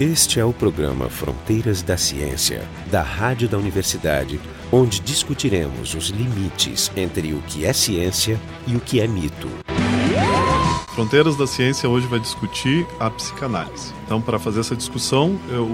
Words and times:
Este 0.00 0.40
é 0.40 0.44
o 0.46 0.50
programa 0.50 1.10
Fronteiras 1.10 1.82
da 1.82 1.94
Ciência, 1.94 2.66
da 2.90 3.02
Rádio 3.02 3.46
da 3.46 3.58
Universidade, 3.58 4.40
onde 4.72 4.98
discutiremos 4.98 5.94
os 5.94 6.06
limites 6.06 6.90
entre 6.96 7.34
o 7.34 7.42
que 7.42 7.66
é 7.66 7.72
ciência 7.74 8.40
e 8.66 8.74
o 8.74 8.80
que 8.80 8.98
é 8.98 9.06
mito. 9.06 9.46
Fronteiras 10.94 11.36
da 11.36 11.46
Ciência 11.46 11.86
hoje 11.86 12.06
vai 12.06 12.18
discutir 12.18 12.86
a 12.98 13.10
psicanálise. 13.10 13.92
Então, 14.06 14.22
para 14.22 14.38
fazer 14.38 14.60
essa 14.60 14.74
discussão, 14.74 15.38
eu, 15.50 15.66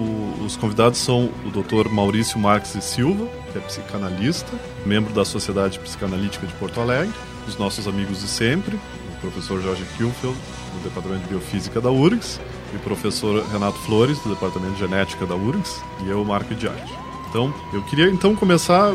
os 0.45 0.57
convidados 0.57 0.99
são 0.99 1.31
o 1.45 1.51
Dr. 1.51 1.89
Maurício 1.89 2.37
Marques 2.37 2.75
e 2.75 2.83
Silva, 2.83 3.29
que 3.53 3.59
é 3.59 3.61
psicanalista, 3.61 4.51
membro 4.85 5.15
da 5.15 5.25
Sociedade 5.25 5.79
Psicanalítica 5.79 6.49
de 6.49 6.53
Porto 6.55 6.81
Alegre, 6.81 7.15
os 7.47 7.57
nossos 7.57 7.87
amigos 7.87 8.23
de 8.23 8.27
sempre, 8.27 8.75
o 8.75 9.21
professor 9.21 9.63
Jorge 9.63 9.85
Kielfeld, 9.97 10.37
do 10.37 10.83
Departamento 10.83 11.23
de 11.23 11.29
Biofísica 11.29 11.81
da 11.81 11.93
URGS, 11.93 12.41
e 12.73 12.77
o 12.77 12.81
professor 12.81 13.45
Renato 13.47 13.79
Flores, 13.79 14.19
do 14.21 14.31
Departamento 14.31 14.75
de 14.75 14.81
Genética 14.81 15.27
da 15.27 15.35
URGS, 15.35 15.83
e 16.05 16.09
eu, 16.09 16.25
Marco 16.25 16.55
Diage. 16.55 16.95
Então, 17.29 17.53
eu 17.73 17.83
queria 17.85 18.09
então 18.09 18.35
começar 18.35 18.95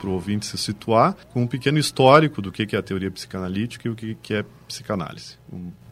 para 0.00 0.08
o 0.08 0.12
ouvinte 0.12 0.46
se 0.46 0.56
situar 0.58 1.16
com 1.32 1.42
um 1.42 1.46
pequeno 1.46 1.78
histórico 1.78 2.40
do 2.40 2.52
que 2.52 2.74
é 2.74 2.78
a 2.78 2.82
teoria 2.82 3.10
psicanalítica 3.10 3.88
e 3.88 3.90
o 3.90 3.94
que 3.94 4.34
é 4.34 4.44
psicanálise. 4.66 5.36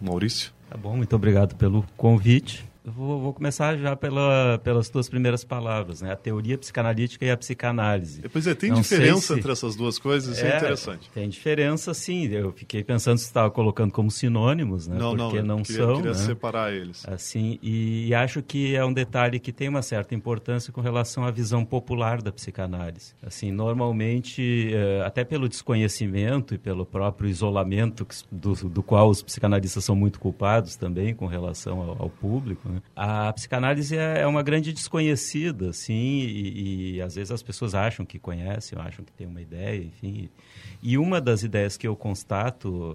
Maurício? 0.01 0.53
Tá 0.69 0.77
bom, 0.77 0.97
muito 0.97 1.15
obrigado 1.15 1.55
pelo 1.55 1.85
convite. 1.97 2.66
Vou, 2.87 3.21
vou, 3.21 3.35
começar 3.35 3.77
já 3.77 3.97
pela, 3.97 4.61
pelas 4.63 4.89
tuas 4.89 5.09
primeiras 5.09 5.43
palavras, 5.43 6.03
né? 6.03 6.13
A 6.13 6.17
teoria 6.17 6.57
psicanalítica 6.57 7.25
e 7.25 7.31
a 7.31 7.37
psicanálise. 7.37 8.23
Pois 8.33 8.47
é, 8.47 8.55
tem 8.55 8.71
Não 8.71 8.81
diferença 8.81 9.35
se... 9.35 9.41
entre 9.41 9.51
essas 9.51 9.75
duas 9.75 9.99
coisas? 9.99 10.37
Isso 10.37 10.47
é, 10.47 10.53
é, 10.53 10.57
interessante. 10.57 11.11
Tem 11.11 11.29
diferença, 11.29 11.93
sim. 11.93 12.29
Eu 12.29 12.53
fiquei 12.53 12.85
pensando 12.85 13.19
se 13.19 13.25
estava 13.25 13.51
colocando 13.51 13.91
como 13.91 14.09
sinônimos, 14.09 14.87
né? 14.87 14.97
Não, 14.97 15.17
Porque 15.17 15.43
não, 15.43 15.57
não 15.57 15.63
queria, 15.65 15.83
são. 15.83 15.97
queria 15.97 16.13
né? 16.13 16.19
separar 16.19 16.73
eles. 16.73 17.05
Assim, 17.09 17.59
e, 17.61 18.07
e, 18.07 18.15
acho 18.15 18.41
que 18.41 18.77
é 18.77 18.85
um 18.85 18.93
detalhe 18.93 19.41
que 19.41 19.53
tem 19.53 19.69
uma 19.69 19.83
certa 19.83 20.15
importância 20.15 20.73
com 20.73 20.81
relação 20.81 21.25
à 21.25 21.31
visão 21.33 21.65
popular 21.65 22.23
da 22.23 22.31
psicanálise. 22.31 23.15
Assim, 23.21 23.51
normalmente, 23.51 24.71
eh, 24.73 25.03
até 25.05 25.25
pelo 25.25 25.49
desconhecimento 25.49 26.55
e 26.55 26.59
pelo 26.59 26.87
próprio 26.87 27.29
isolamento 27.29 28.07
do, 28.31 28.55
do 28.55 28.83
qual 28.83 29.11
os 29.11 29.23
psicanalistas 29.23 29.85
são 29.85 29.97
muito 29.97 30.21
culpados 30.21 30.77
também 30.77 31.15
com 31.15 31.27
relação 31.27 31.81
ao, 31.81 32.03
ao 32.05 32.11
público, 32.11 32.69
né? 32.69 32.76
A 32.95 33.33
psicanálise 33.33 33.97
é, 33.97 34.21
é 34.21 34.27
uma 34.27 34.43
grande 34.43 34.73
desconhecida, 34.73 35.71
assim, 35.71 36.21
e, 36.21 36.97
e, 36.97 37.03
às 37.03 37.15
vezes 37.15 37.31
as 37.31 37.43
pessoas 37.43 37.75
acham 37.75 38.05
que 38.05 38.19
conhecem, 38.19 38.79
acham 38.79 39.05
que 39.05 39.13
tem 39.13 39.27
uma 39.27 39.41
ideia, 39.41 39.83
enfim. 39.83 40.29
E 40.83 40.99
uma 40.99 41.21
das 41.21 41.43
ideias 41.43 41.77
que 41.77 41.87
eu 41.87 41.97
constato 41.97 42.95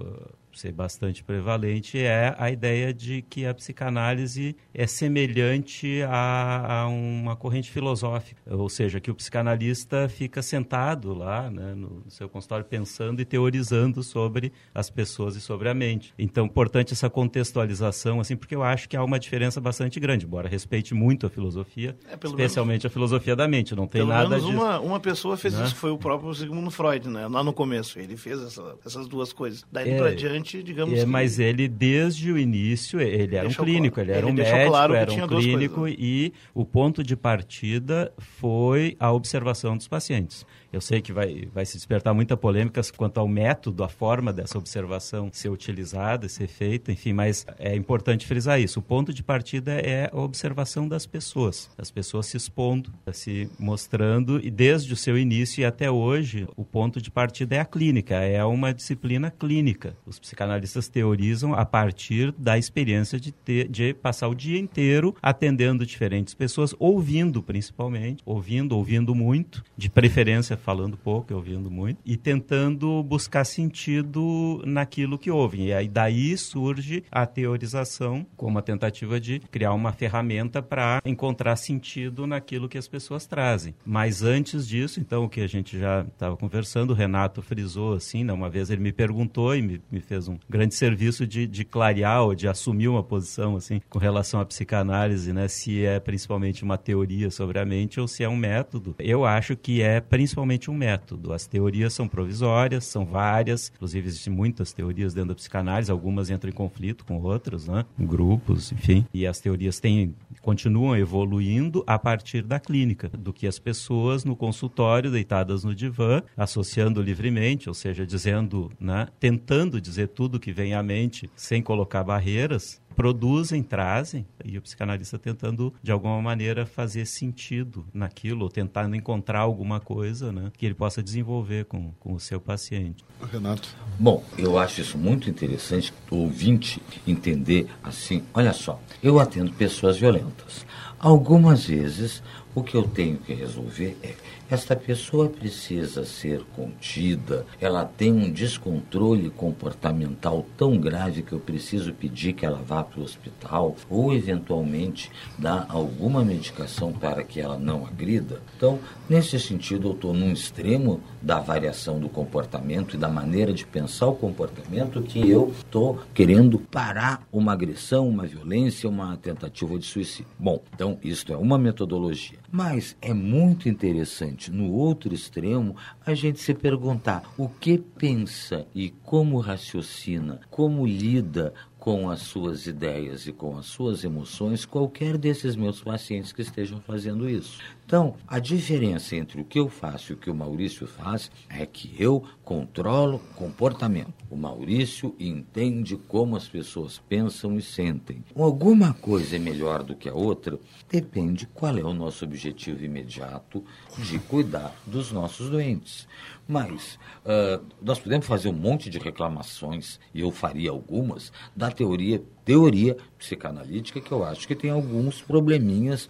ser 0.57 0.71
bastante 0.71 1.23
prevalente 1.23 1.99
é 1.99 2.35
a 2.38 2.49
ideia 2.49 2.94
de 2.94 3.21
que 3.21 3.45
a 3.45 3.53
psicanálise 3.53 4.55
é 4.73 4.88
semelhante 4.88 6.02
a, 6.03 6.81
a, 6.81 6.88
uma 6.88 7.35
corrente 7.35 7.71
filosófica, 7.71 8.41
ou 8.47 8.69
seja, 8.69 8.99
que 8.99 9.11
o 9.11 9.16
psicanalista 9.16 10.09
fica 10.09 10.41
sentado 10.41 11.13
lá 11.13 11.49
né, 11.49 11.73
no 11.73 12.03
seu 12.09 12.29
consultório 12.29 12.66
pensando 12.66 13.22
e 13.22 13.25
teorizando 13.25 14.03
sobre 14.03 14.52
as 14.73 14.89
pessoas 14.89 15.35
e 15.35 15.41
sobre 15.41 15.69
a 15.69 15.73
mente. 15.73 16.13
Então, 16.17 16.45
importante 16.45 16.94
essa 16.94 17.09
contextualização, 17.09 18.19
assim, 18.19 18.35
porque 18.35 18.55
eu 18.55 18.63
acho 18.63 18.88
que 18.88 18.97
há 18.97 19.03
uma 19.03 19.19
diferença 19.19 19.59
bastante 19.59 19.99
grande, 19.99 20.25
embora 20.25 20.47
respeite 20.47 20.94
muito 20.94 21.25
a 21.25 21.29
filosofia, 21.29 21.95
é, 22.09 22.17
especialmente 22.25 22.72
menos, 22.72 22.85
a 22.85 22.89
filosofia 22.89 23.35
da 23.35 23.47
mente, 23.47 23.75
não 23.75 23.88
tem 23.88 24.02
pelo 24.02 24.09
nada 24.09 24.29
menos 24.29 24.45
disso. 24.45 24.57
Uma, 24.57 24.79
uma 24.79 24.99
pessoa 24.99 25.38
fez 25.38 25.53
né? 25.53 25.66
isso, 25.66 25.75
foi 25.75 25.91
o 25.91 25.97
próprio 25.97 26.33
Sigmund 26.33 26.72
Freud, 26.72 27.09
né? 27.09 27.27
lá 27.27 27.44
no 27.44 27.53
começo, 27.53 27.99
ele 27.99 28.17
fez 28.17 28.41
essa, 28.41 28.75
essas 28.85 29.07
duas 29.07 29.33
coisas. 29.33 29.66
Daí 29.72 29.91
é, 29.91 29.97
para 29.97 30.16
diante 30.16 30.50
digamos 30.61 30.99
é, 30.99 31.05
Mas 31.05 31.39
ele, 31.39 31.67
desde 31.67 32.31
o 32.31 32.38
início, 32.38 32.99
ele 32.99 33.35
era 33.35 33.47
um 33.47 33.53
clínico, 33.53 33.95
claro. 33.95 34.09
ele 34.09 34.17
era 34.17 34.27
ele 34.27 34.31
um 34.31 34.35
médico, 34.35 34.69
claro 34.69 34.94
era 34.94 35.11
um 35.11 35.27
clínico 35.27 35.88
e 35.88 36.33
o 36.53 36.66
ponto 36.66 37.03
de 37.03 37.16
partida 37.16 38.11
foi 38.17 38.95
a 39.00 39.12
observação 39.12 39.78
dos 39.78 39.88
pacientes. 39.88 40.45
Eu 40.71 40.79
sei 40.79 41.01
que 41.01 41.11
vai, 41.11 41.49
vai 41.53 41.65
se 41.65 41.75
despertar 41.75 42.13
muita 42.13 42.37
polêmica 42.37 42.81
quanto 42.95 43.19
ao 43.19 43.27
método, 43.27 43.83
a 43.83 43.89
forma 43.89 44.31
dessa 44.31 44.57
observação 44.57 45.29
ser 45.33 45.49
utilizada, 45.49 46.29
ser 46.29 46.47
feita, 46.47 46.91
enfim, 46.91 47.11
mas 47.11 47.45
é 47.59 47.75
importante 47.75 48.25
frisar 48.25 48.59
isso. 48.59 48.79
O 48.79 48.83
ponto 48.83 49.13
de 49.13 49.21
partida 49.21 49.73
é 49.73 50.09
a 50.11 50.17
observação 50.17 50.87
das 50.87 51.05
pessoas, 51.05 51.69
as 51.77 51.91
pessoas 51.91 52.27
se 52.27 52.37
expondo, 52.37 52.91
se 53.11 53.49
mostrando, 53.59 54.39
e 54.43 54.49
desde 54.49 54.93
o 54.93 54.95
seu 54.95 55.17
início 55.17 55.61
e 55.61 55.65
até 55.65 55.91
hoje, 55.91 56.47
o 56.55 56.63
ponto 56.63 57.01
de 57.01 57.11
partida 57.11 57.55
é 57.55 57.59
a 57.59 57.65
clínica, 57.65 58.15
é 58.15 58.43
uma 58.45 58.73
disciplina 58.73 59.29
clínica. 59.29 59.97
Os 60.05 60.19
psicanalistas 60.19 60.88
teorizam 60.88 61.53
a 61.53 61.65
partir 61.65 62.31
da 62.38 62.57
experiência 62.57 63.19
de, 63.19 63.31
ter, 63.31 63.67
de 63.67 63.93
passar 63.93 64.29
o 64.29 64.35
dia 64.35 64.57
inteiro 64.57 65.15
atendendo 65.21 65.85
diferentes 65.85 66.33
pessoas, 66.33 66.73
ouvindo 66.79 67.43
principalmente, 67.43 68.23
ouvindo, 68.25 68.77
ouvindo 68.77 69.13
muito, 69.13 69.63
de 69.77 69.89
preferência 69.89 70.60
falando 70.61 70.97
pouco 70.97 71.33
e 71.33 71.35
ouvindo 71.35 71.69
muito, 71.69 71.99
e 72.05 72.16
tentando 72.16 73.03
buscar 73.03 73.44
sentido 73.44 74.61
naquilo 74.66 75.17
que 75.17 75.29
ouvem. 75.29 75.67
E 75.67 75.73
aí 75.73 75.88
daí 75.88 76.38
surge 76.38 77.03
a 77.11 77.25
teorização 77.25 78.25
como 78.38 78.59
a 78.59 78.61
tentativa 78.61 79.19
de 79.19 79.39
criar 79.51 79.73
uma 79.73 79.91
ferramenta 79.91 80.61
para 80.61 81.01
encontrar 81.05 81.55
sentido 81.55 82.25
naquilo 82.25 82.69
que 82.69 82.77
as 82.77 82.88
pessoas 82.88 83.25
trazem. 83.25 83.75
Mas 83.85 84.23
antes 84.23 84.67
disso, 84.67 85.00
então, 85.00 85.25
o 85.25 85.29
que 85.29 85.41
a 85.41 85.47
gente 85.47 85.77
já 85.77 86.01
estava 86.01 86.38
conversando, 86.38 86.91
o 86.91 86.95
Renato 86.95 87.41
frisou 87.41 87.94
assim, 87.94 88.23
né? 88.23 88.33
uma 88.33 88.50
vez 88.50 88.69
ele 88.69 88.81
me 88.81 88.91
perguntou 88.91 89.55
e 89.55 89.61
me, 89.61 89.81
me 89.91 90.00
fez 90.00 90.27
um 90.27 90.38
grande 90.50 90.75
serviço 90.75 91.25
de, 91.25 91.47
de 91.47 91.66
clarear 91.66 92.23
ou 92.23 92.35
de 92.35 92.47
assumir 92.47 92.88
uma 92.88 93.03
posição 93.03 93.55
assim 93.55 93.81
com 93.89 94.00
relação 94.00 94.39
à 94.39 94.45
psicanálise, 94.45 95.33
né? 95.33 95.47
Se 95.47 95.85
é 95.85 96.00
principalmente 96.00 96.63
uma 96.63 96.77
teoria 96.77 97.29
sobre 97.29 97.59
a 97.59 97.66
mente 97.66 98.00
ou 98.00 98.07
se 98.07 98.23
é 98.23 98.29
um 98.29 98.35
método. 98.35 98.95
Eu 99.00 99.25
acho 99.25 99.55
que 99.55 99.81
é 99.81 100.00
principalmente 100.00 100.50
um 100.69 100.73
método. 100.73 101.34
As 101.34 101.45
teorias 101.45 101.94
são 101.94 102.07
provisórias, 102.07 102.85
são 102.85 103.06
várias, 103.06 103.72
inclusive 103.73 104.07
existem 104.07 104.34
muitas 104.34 104.73
teorias 104.73 105.13
dentro 105.13 105.29
da 105.29 105.35
psicanálise, 105.35 105.91
algumas 105.91 106.29
entram 106.29 106.50
em 106.50 106.53
conflito 106.53 107.06
com 107.06 107.22
outras, 107.22 107.67
né? 107.67 107.85
grupos, 108.00 108.72
enfim. 108.72 109.06
E 109.13 109.25
as 109.28 109.39
teorias 109.39 109.79
têm, 109.79 110.16
continuam 110.41 110.95
evoluindo 110.95 111.84
a 111.88 111.97
partir 111.97 112.44
da 112.44 112.59
clínica, 112.59 113.09
do 113.09 113.31
que 113.31 113.47
as 113.47 113.59
pessoas 113.59 114.25
no 114.25 114.35
consultório, 114.35 115.12
deitadas 115.12 115.63
no 115.63 115.73
divã, 115.73 116.22
associando 116.35 117.01
livremente, 117.01 117.69
ou 117.69 117.73
seja, 117.73 118.06
dizendo, 118.06 118.69
né? 118.79 119.07
tentando 119.19 119.79
dizer 119.79 120.09
tudo 120.09 120.39
que 120.39 120.51
vem 120.51 120.73
à 120.73 120.83
mente 120.83 121.29
sem 121.35 121.62
colocar 121.62 122.03
barreiras, 122.03 122.81
produzem, 122.96 123.63
trazem, 123.63 124.25
e 124.44 124.57
o 124.57 124.62
psicanalista 124.62 125.18
tentando, 125.18 125.74
de 125.81 125.91
alguma 125.91 126.22
maneira, 126.22 126.66
fazer 126.66 127.06
sentido 127.06 127.85
naquilo, 127.94 128.44
ou 128.44 128.50
tentando 128.50 128.96
encontrar 128.96 129.40
alguma 129.40 129.79
coisa 129.79 130.31
né, 130.31 130.52
que 130.57 130.66
ele 130.66 130.75
possa 130.75 131.01
desenvolver 131.01 131.66
com, 131.66 131.91
com 132.00 132.13
o 132.13 132.19
seu 132.19 132.40
paciente. 132.40 133.03
Renato. 133.31 133.75
Bom, 134.00 134.24
eu 134.38 134.57
acho 134.57 134.81
isso 134.81 134.97
muito 134.97 135.30
interessante, 135.30 135.94
o 136.09 136.18
ouvinte 136.18 136.81
entender 137.07 137.68
assim, 137.84 138.24
olha 138.34 138.53
só, 138.53 138.80
eu 139.01 139.19
atendo 139.19 139.51
pessoas 139.53 139.97
violentas. 139.97 140.66
Algumas 141.00 141.66
vezes, 141.66 142.22
o 142.53 142.63
que 142.63 142.75
eu 142.75 142.84
tenho 142.84 143.17
que 143.17 143.34
resolver 143.34 143.97
é 144.03 144.13
esta 144.51 144.75
pessoa 144.75 145.29
precisa 145.29 146.03
ser 146.03 146.44
contida, 146.53 147.45
ela 147.62 147.85
tem 147.85 148.12
um 148.12 148.29
descontrole 148.29 149.29
comportamental 149.29 150.45
tão 150.57 150.78
grave 150.78 151.22
que 151.22 151.31
eu 151.31 151.39
preciso 151.39 151.94
pedir 151.94 152.34
que 152.34 152.45
ela 152.45 152.62
vá 152.62 152.84
para 152.84 153.00
o 153.00 153.03
hospital 153.03 153.78
ou, 153.89 154.13
eventualmente, 154.13 155.09
dar 155.39 155.66
alguma 155.69 156.22
medicação 156.25 156.91
para 156.91 157.23
que 157.23 157.39
ela 157.39 157.57
não 157.57 157.88
agrida. 157.88 158.41
Então, 158.57 158.78
nesse 159.09 159.39
sentido, 159.39 159.88
eu 159.88 159.94
estou 159.94 160.13
num 160.13 160.33
extremo 160.33 161.00
da 161.22 161.39
variação 161.39 161.97
do 161.97 162.09
comportamento 162.09 162.95
e 162.95 163.00
da 163.00 163.07
maneira 163.07 163.53
de 163.53 163.66
pensar 163.66 164.07
o 164.07 164.16
comportamento 164.16 165.01
que 165.01 165.29
eu 165.29 165.53
estou 165.57 166.01
querendo 166.13 166.59
parar 166.59 167.25
uma 167.31 167.53
agressão, 167.53 168.06
uma 168.06 168.27
violência, 168.27 168.89
uma 168.89 169.15
tentativa 169.15 169.80
de 169.80 169.86
suicídio. 169.86 170.27
Bom, 170.38 170.62
então, 170.75 171.00
isto 171.01 171.31
é 171.31 171.38
uma 171.38 171.57
metodologia. 171.57 172.40
Mas 172.51 172.98
é 173.01 173.13
muito 173.13 173.69
interessante 173.69 174.51
no 174.51 174.71
outro 174.71 175.13
extremo, 175.13 175.75
a 176.06 176.13
gente 176.13 176.39
se 176.39 176.53
perguntar 176.53 177.24
o 177.38 177.48
que 177.48 177.77
pensa 177.77 178.68
e 178.75 178.89
como 178.89 179.39
raciocina, 179.39 180.42
como 180.50 180.86
lida 180.86 181.53
com 181.80 182.09
as 182.09 182.19
suas 182.19 182.68
ideias 182.68 183.25
e 183.25 183.31
com 183.31 183.57
as 183.57 183.65
suas 183.65 184.03
emoções 184.03 184.65
qualquer 184.65 185.18
desses 185.18 185.56
meus 185.56 185.81
pacientes 185.81 186.31
que 186.31 186.42
estejam 186.42 186.80
fazendo 186.81 187.27
isso. 187.27 187.59
Então, 187.86 188.16
a 188.25 188.39
diferença 188.39 189.18
entre 189.18 189.42
o 189.42 189.45
que 189.45 189.60
eu 189.60 189.68
faço 189.68 190.12
e 190.12 190.16
o 190.16 190.18
que 190.18 190.30
o 190.30 190.36
Maurício 190.36 190.88
faz 190.88 191.30
é 191.50 191.66
que 191.66 191.94
eu 192.00 192.24
controlo 192.42 193.19
comportamento. 193.36 194.13
O 194.30 194.38
Maurício 194.38 195.13
entende 195.19 195.98
como 196.07 196.38
as 196.38 196.48
pessoas 196.48 197.01
pensam 197.10 197.57
e 197.57 197.62
sentem. 197.62 198.24
Alguma 198.33 198.94
coisa 198.94 199.36
é 199.36 199.39
melhor 199.39 199.83
do 199.83 199.95
que 199.95 200.07
a 200.07 200.13
outra, 200.13 200.57
depende 200.89 201.45
qual 201.48 201.78
é 201.78 201.83
o 201.83 201.94
nosso 201.94 202.24
objetivo 202.24 202.83
imediato 202.83 203.63
de 203.98 204.19
cuidar 204.19 204.74
dos 204.88 205.12
nossos 205.12 205.50
doentes. 205.50 206.07
Mas 206.48 206.95
uh, 207.25 207.66
nós 207.81 208.00
podemos 208.00 208.25
fazer 208.25 208.50
um 208.50 208.54
monte 208.54 208.89
de 208.89 209.00
reclamações, 209.00 210.00
e 210.13 210.22
eu 210.22 210.31
faria 210.31 210.69
algumas, 210.69 211.31
da 211.56 211.69
teoria 211.69 212.24
teoria 212.51 212.98
psicanalítica 213.18 214.01
que 214.01 214.12
eu 214.12 214.25
acho 214.25 214.45
que 214.45 214.53
tem 214.53 214.69
alguns 214.69 215.21
probleminhas, 215.21 216.09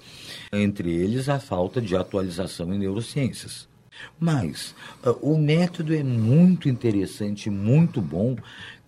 entre 0.52 0.92
eles 0.92 1.30
a 1.30 1.40
falta 1.40 1.80
de 1.80 1.96
atualização 1.96 2.74
em 2.74 2.80
neurociências. 2.80 3.70
Mas 4.20 4.74
uh, 5.06 5.12
o 5.22 5.38
método 5.38 5.94
é 5.94 6.02
muito 6.02 6.68
interessante, 6.68 7.48
muito 7.52 8.02
bom, 8.02 8.36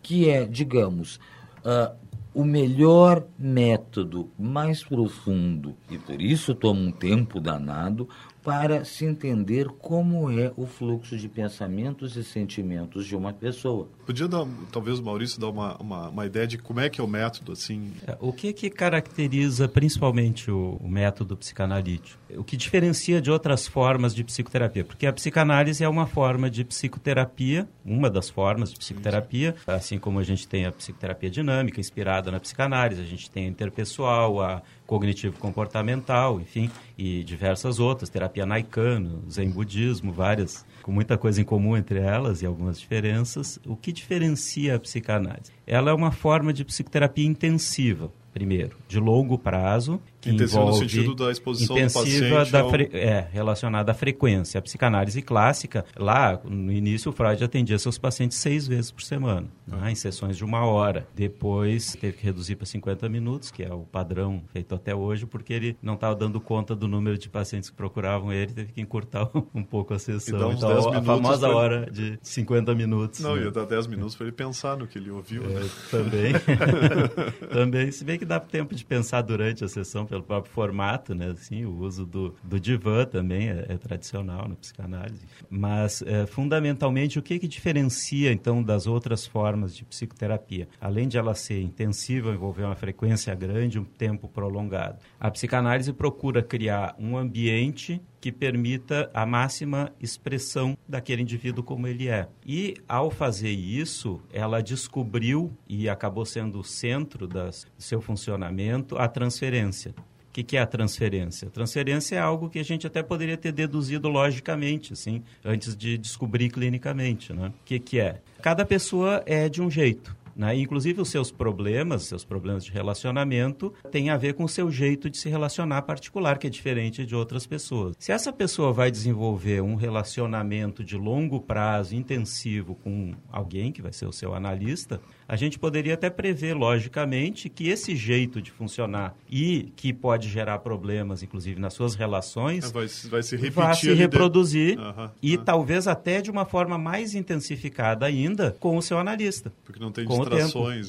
que 0.01 0.27
é, 0.27 0.45
digamos, 0.45 1.17
uh, 1.59 1.95
o 2.33 2.43
melhor 2.43 3.23
método, 3.37 4.31
mais 4.39 4.83
profundo, 4.83 5.75
e 5.91 5.99
por 5.99 6.19
isso 6.19 6.55
toma 6.55 6.79
um 6.79 6.91
tempo 6.91 7.39
danado, 7.39 8.09
para 8.43 8.83
se 8.83 9.05
entender 9.05 9.67
como 9.79 10.29
é 10.29 10.51
o 10.57 10.67
fluxo 10.67 11.17
de 11.17 11.29
pensamentos 11.29 12.17
e 12.17 12.23
sentimentos 12.23 13.05
de 13.05 13.15
uma 13.15 13.31
pessoa. 13.31 13.87
Podia 14.05 14.27
dar, 14.27 14.45
talvez 14.71 14.99
o 14.99 15.03
Maurício 15.03 15.39
dar 15.39 15.49
uma, 15.49 15.77
uma, 15.77 16.09
uma, 16.09 16.25
ideia 16.25 16.45
de 16.45 16.57
como 16.57 16.81
é 16.81 16.89
que 16.89 16.99
é 16.99 17.03
o 17.03 17.07
método 17.07 17.53
assim? 17.53 17.93
É, 18.05 18.17
o 18.19 18.33
que 18.33 18.51
que 18.51 18.69
caracteriza 18.69 19.67
principalmente 19.67 20.51
o, 20.51 20.77
o, 20.81 20.89
método 20.89 21.37
psicanalítico? 21.37 22.19
O 22.37 22.43
que 22.43 22.57
diferencia 22.57 23.21
de 23.21 23.31
outras 23.31 23.67
formas 23.67 24.13
de 24.13 24.23
psicoterapia? 24.23 24.83
Porque 24.83 25.05
a 25.05 25.13
psicanálise 25.13 25.83
é 25.83 25.89
uma 25.89 26.05
forma 26.05 26.49
de 26.49 26.63
psicoterapia, 26.63 27.67
uma 27.85 28.09
das 28.09 28.29
formas 28.29 28.71
de 28.71 28.77
psicoterapia, 28.77 29.55
assim 29.67 29.97
como 29.97 30.19
a 30.19 30.23
gente 30.23 30.47
tem 30.47 30.65
a 30.65 30.71
psicoterapia 30.71 31.29
dinâmica 31.29 31.79
inspirada 31.79 32.31
na 32.31 32.39
psicanálise, 32.39 33.01
a 33.01 33.05
gente 33.05 33.29
tem 33.29 33.45
a 33.45 33.49
interpessoal, 33.49 34.41
a 34.41 34.61
cognitivo-comportamental, 34.85 36.39
enfim, 36.39 36.69
e 36.97 37.23
diversas 37.23 37.79
outras, 37.79 38.09
terapia 38.09 38.45
naicano, 38.45 39.23
zen 39.29 39.49
budismo, 39.49 40.11
várias, 40.11 40.65
com 40.81 40.91
muita 40.91 41.17
coisa 41.17 41.41
em 41.41 41.43
comum 41.43 41.75
entre 41.75 41.99
elas 41.99 42.41
e 42.41 42.45
algumas 42.45 42.79
diferenças. 42.79 43.59
O 43.65 43.75
que 43.75 43.91
diferencia 43.91 44.75
a 44.75 44.79
psicanálise? 44.79 45.51
Ela 45.65 45.91
é 45.91 45.93
uma 45.93 46.11
forma 46.11 46.53
de 46.53 46.63
psicoterapia 46.63 47.25
intensiva, 47.25 48.11
primeiro, 48.33 48.77
de 48.87 48.99
longo 48.99 49.37
prazo, 49.37 50.01
que 50.19 50.29
intensiva 50.29 50.61
envolve 50.61 50.83
no 50.83 50.89
sentido 50.89 51.15
da 51.15 51.31
exposição 51.31 51.77
intensiva 51.77 52.45
do 52.45 52.51
paciente 52.51 52.95
ao... 52.95 52.99
é, 52.99 53.27
relacionada 53.31 53.91
à 53.91 53.95
frequência. 53.95 54.57
A 54.57 54.61
psicanálise 54.61 55.21
clássica, 55.21 55.85
lá 55.97 56.39
no 56.43 56.71
início 56.71 57.11
o 57.11 57.13
Freud 57.13 57.43
atendia 57.43 57.77
seus 57.77 57.97
pacientes 57.97 58.37
seis 58.37 58.67
vezes 58.67 58.91
por 58.91 59.03
semana, 59.03 59.47
né, 59.67 59.77
uhum. 59.77 59.89
em 59.89 59.95
sessões 59.95 60.37
de 60.37 60.43
uma 60.43 60.65
hora. 60.65 61.07
Depois 61.15 61.95
teve 61.99 62.17
que 62.17 62.23
reduzir 62.23 62.55
para 62.55 62.65
50 62.65 63.07
minutos, 63.09 63.51
que 63.51 63.63
é 63.63 63.73
o 63.73 63.81
padrão 63.81 64.43
feito 64.51 64.73
até 64.73 64.95
hoje, 64.95 65.25
porque 65.25 65.53
ele 65.53 65.77
não 65.81 65.93
estava 65.95 66.15
dando 66.15 66.39
conta 66.39 66.75
do 66.75 66.87
número 66.87 67.17
de 67.17 67.29
pacientes 67.29 67.69
que 67.69 67.75
procuravam 67.75 68.31
ele, 68.31 68.53
teve 68.53 68.71
que 68.71 68.81
encurtar 68.81 69.29
um 69.53 69.63
pouco 69.63 69.93
a 69.93 69.99
sessão. 69.99 70.51
Então, 70.51 70.93
a 70.93 71.01
famosa 71.01 71.47
pra... 71.47 71.55
hora 71.55 71.91
de 71.91 72.17
50 72.21 72.73
minutos. 72.73 73.19
Não, 73.19 73.35
né? 73.35 73.43
ia 73.43 73.51
dar 73.51 73.65
10 73.65 73.87
minutos 73.87 74.15
para 74.15 74.25
ele 74.27 74.35
pensar 74.35 74.77
no 74.77 74.87
que 74.87 74.97
ele 74.97 75.11
ouviu. 75.11 75.43
É, 75.43 75.47
né? 75.47 75.69
Também. 75.91 76.33
também. 77.51 77.91
Se 77.91 78.03
bem 78.03 78.17
que 78.17 78.22
dá 78.25 78.39
tempo 78.39 78.75
de 78.75 78.83
pensar 78.85 79.21
durante 79.21 79.63
a 79.63 79.67
sessão, 79.67 80.05
pelo 80.05 80.23
próprio 80.23 80.53
formato, 80.53 81.13
né? 81.13 81.31
Assim, 81.31 81.65
o 81.65 81.77
uso 81.79 82.05
do, 82.05 82.35
do 82.43 82.59
divã 82.59 83.05
também 83.05 83.49
é, 83.49 83.65
é 83.69 83.77
tradicional 83.77 84.47
na 84.47 84.55
psicanálise. 84.55 85.25
Mas, 85.49 86.01
é, 86.01 86.25
fundamentalmente, 86.25 87.19
o 87.19 87.21
que, 87.21 87.39
que 87.39 87.47
diferencia, 87.47 88.31
então, 88.31 88.61
das 88.61 88.87
outras 88.87 89.25
formas 89.25 89.75
de 89.75 89.85
psicoterapia? 89.85 90.67
Além 90.79 91.07
de 91.07 91.17
ela 91.17 91.33
ser 91.33 91.61
intensiva, 91.61 92.31
envolver 92.31 92.63
uma 92.63 92.75
frequência 92.75 93.33
grande, 93.35 93.79
um 93.79 93.83
tempo 93.85 94.27
prolongado. 94.27 94.97
A 95.19 95.29
psicanálise 95.31 95.93
procura 95.93 96.41
criar 96.41 96.95
um 96.99 97.17
ambiente 97.17 98.01
que 98.23 98.31
permita 98.31 99.11
a 99.13 99.25
máxima 99.25 99.91
expressão 99.99 100.77
daquele 100.87 101.21
indivíduo 101.21 101.61
como 101.61 101.87
ele 101.87 102.07
é. 102.07 102.29
E, 102.45 102.75
ao 102.87 103.11
fazer 103.11 103.49
isso, 103.49 104.21
ela 104.31 104.63
descobriu, 104.63 105.51
e 105.67 105.89
acabou 105.89 106.25
sendo 106.25 106.61
o 106.61 106.63
centro 106.63 107.27
das, 107.27 107.67
do 107.75 107.83
seu 107.83 107.99
funcionamento, 107.99 108.97
a 108.97 109.09
transferência. 109.09 109.91
O 109.91 110.31
que, 110.31 110.41
que, 110.41 110.55
é 110.55 110.61
a 110.61 110.65
transferência? 110.65 111.49
Transferência 111.49 112.15
é 112.15 112.19
algo 112.19 112.49
que 112.49 112.59
a 112.59 112.63
gente 112.63 112.87
até 112.87 113.03
poderia 113.03 113.35
ter 113.35 113.51
deduzido 113.51 114.07
logicamente, 114.07 114.93
assim, 114.93 115.21
antes 115.43 115.75
de 115.75 115.97
descobrir 115.97 116.49
clinicamente. 116.49 117.33
Né? 117.33 117.49
O 117.49 117.65
que, 117.65 117.77
que 117.77 117.99
é? 117.99 118.21
Cada 118.41 118.63
pessoa 118.63 119.21
é 119.25 119.49
de 119.49 119.61
um 119.61 119.69
jeito. 119.69 120.15
Né? 120.35 120.55
Inclusive, 120.57 121.01
os 121.01 121.09
seus 121.09 121.31
problemas, 121.31 122.03
seus 122.03 122.23
problemas 122.23 122.65
de 122.65 122.71
relacionamento, 122.71 123.73
têm 123.91 124.09
a 124.09 124.17
ver 124.17 124.33
com 124.33 124.43
o 124.43 124.49
seu 124.49 124.71
jeito 124.71 125.09
de 125.09 125.17
se 125.17 125.29
relacionar 125.29 125.81
particular, 125.83 126.37
que 126.37 126.47
é 126.47 126.49
diferente 126.49 127.05
de 127.05 127.15
outras 127.15 127.45
pessoas. 127.45 127.95
Se 127.99 128.11
essa 128.11 128.31
pessoa 128.31 128.71
vai 128.71 128.89
desenvolver 128.89 129.61
um 129.61 129.75
relacionamento 129.75 130.83
de 130.83 130.97
longo 130.97 131.39
prazo, 131.39 131.95
intensivo, 131.95 132.75
com 132.75 133.13
alguém 133.31 133.71
que 133.71 133.81
vai 133.81 133.93
ser 133.93 134.05
o 134.05 134.11
seu 134.11 134.33
analista, 134.33 134.99
a 135.27 135.35
gente 135.35 135.57
poderia 135.57 135.93
até 135.93 136.09
prever, 136.09 136.53
logicamente, 136.53 137.49
que 137.49 137.69
esse 137.69 137.95
jeito 137.95 138.41
de 138.41 138.51
funcionar 138.51 139.15
e 139.29 139.71
que 139.75 139.93
pode 139.93 140.29
gerar 140.29 140.59
problemas, 140.59 141.23
inclusive 141.23 141.59
nas 141.59 141.73
suas 141.73 141.95
relações, 141.95 142.71
vai, 142.71 142.87
vai 143.09 143.23
se 143.23 143.35
repetir, 143.35 143.51
vai 143.51 143.75
se 143.75 143.93
reproduzir 143.93 144.75
de... 144.75 144.81
uhum, 144.81 145.09
e 145.21 145.37
uhum. 145.37 145.43
talvez 145.43 145.87
até 145.87 146.21
de 146.21 146.29
uma 146.29 146.45
forma 146.45 146.77
mais 146.77 147.15
intensificada 147.15 148.05
ainda 148.05 148.55
com 148.59 148.77
o 148.77 148.81
seu 148.81 148.97
analista. 148.97 149.51
Porque 149.63 149.79
não 149.79 149.91
tem 149.91 150.05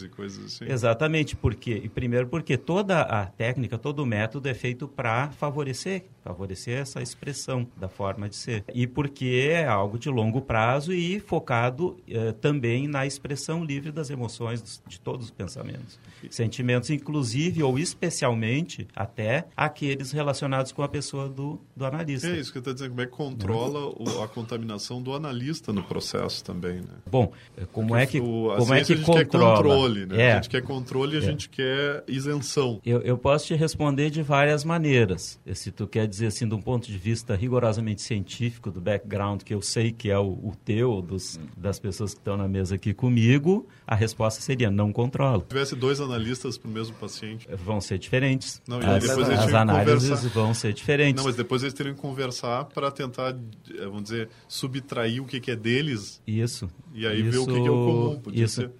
e 0.02 0.08
coisas 0.08 0.44
assim. 0.44 0.70
Exatamente, 0.70 1.36
porque 1.36 1.72
e 1.84 1.88
primeiro 1.88 2.26
porque 2.26 2.56
toda 2.56 3.00
a 3.02 3.26
técnica, 3.26 3.78
todo 3.78 4.00
o 4.00 4.06
método 4.06 4.48
é 4.48 4.54
feito 4.54 4.88
para 4.88 5.31
favorecer, 5.31 6.04
favorecer 6.22 6.78
essa 6.78 7.02
expressão 7.02 7.66
da 7.76 7.88
forma 7.88 8.28
de 8.28 8.36
ser 8.36 8.64
e 8.72 8.86
porque 8.86 9.48
é 9.50 9.66
algo 9.66 9.98
de 9.98 10.08
longo 10.08 10.40
prazo 10.40 10.92
e 10.92 11.20
focado 11.20 11.96
eh, 12.08 12.32
também 12.32 12.88
na 12.88 13.06
expressão 13.06 13.64
livre 13.64 13.90
das 13.92 14.10
emoções 14.10 14.82
de 14.86 15.00
todos 15.00 15.26
os 15.26 15.31
pensamentos. 15.31 15.98
Sentimentos, 16.30 16.90
inclusive 16.90 17.62
ou 17.62 17.78
especialmente 17.78 18.88
até 18.94 19.46
aqueles 19.56 20.12
relacionados 20.12 20.72
com 20.72 20.82
a 20.82 20.88
pessoa 20.88 21.28
do, 21.28 21.60
do 21.76 21.84
analista. 21.84 22.28
É 22.28 22.38
isso 22.38 22.50
que 22.50 22.58
eu 22.58 22.60
estou 22.60 22.75
dizendo, 22.75 22.90
como 22.90 23.02
é 23.02 23.06
que 23.06 23.12
controla 23.12 23.92
o, 23.96 24.22
a 24.22 24.28
contaminação 24.28 25.02
do 25.02 25.12
analista 25.12 25.72
no 25.72 25.82
processo 25.82 26.42
também, 26.42 26.76
né? 26.76 26.94
Bom, 27.10 27.32
como 27.72 27.88
Porque 27.88 28.02
é 28.02 28.06
que, 28.06 28.20
o, 28.20 28.54
como 28.56 28.75
é 28.75 28.84
que 28.84 28.96
controla? 29.26 29.56
controle, 29.56 30.06
né? 30.06 30.23
É. 30.23 30.32
A 30.32 30.35
gente 30.37 30.49
quer 30.49 30.62
controle 30.62 31.15
e 31.17 31.19
a 31.19 31.23
é. 31.23 31.25
gente 31.25 31.49
quer 31.49 32.05
isenção. 32.09 32.81
Eu, 32.85 33.00
eu 33.03 33.19
posso 33.19 33.47
te 33.47 33.55
responder 33.55 34.11
de 34.11 34.23
várias 34.23 34.65
maneiras. 34.65 35.41
Se 35.55 35.71
tu 35.71 35.87
quer 35.87 36.06
dizer 36.06 36.26
assim, 36.26 36.49
de 36.49 36.55
um 36.55 36.61
ponto 36.61 36.87
de 36.87 36.99
vista 36.99 37.35
rigorosamente 37.35 38.03
científico, 38.03 38.71
do 38.71 38.81
background 38.81 39.43
que 39.43 39.55
eu 39.55 39.62
sei 39.62 39.93
que 39.93 40.11
é 40.11 40.19
o, 40.19 40.29
o 40.29 40.53
teu, 40.65 41.03
dos, 41.03 41.38
das 41.56 41.79
pessoas 41.79 42.15
que 42.15 42.21
estão 42.21 42.37
na 42.37 42.49
mesa 42.49 42.75
aqui 42.75 42.94
comigo, 42.94 43.67
a 43.87 43.94
resposta 43.94 44.41
seria 44.41 44.71
não 44.71 44.93
controlo. 44.93 45.43
Se 45.43 45.49
tivesse 45.49 45.76
dois 45.76 46.00
analistas 46.00 46.59
para 46.59 46.69
o 46.69 46.73
mesmo 46.73 46.95
paciente? 46.97 47.47
Vão 47.64 47.81
ser 47.81 47.99
diferentes. 47.99 48.62
Não, 48.66 48.78
as, 48.78 49.09
as 49.09 49.54
análises 49.54 50.25
vão 50.26 50.54
ser 50.54 50.73
diferentes. 50.73 51.23
Não, 51.23 51.25
mas 51.25 51.37
depois 51.37 51.62
eles 51.62 51.75
teriam 51.75 51.95
que 51.95 52.00
conversar 52.00 52.64
para 52.66 52.90
tentar, 52.90 53.31
eh, 53.31 53.85
vamos 53.85 54.04
dizer, 54.04 54.28
subtrair 54.49 55.23
o 55.23 55.26
que, 55.26 55.40
que 55.40 55.50
é 55.50 55.57
deles. 55.57 56.21
Isso. 56.26 56.69
E 56.93 57.07
aí 57.07 57.21
isso, 57.21 57.31
ver 57.31 57.38
o 57.38 57.47
que, 57.47 57.52
que 57.52 57.69
é 57.69 57.71
o 57.71 57.87
comum. 57.87 58.21
Podia 58.21 58.45
isso. 58.45 58.61
ser. 58.62 58.71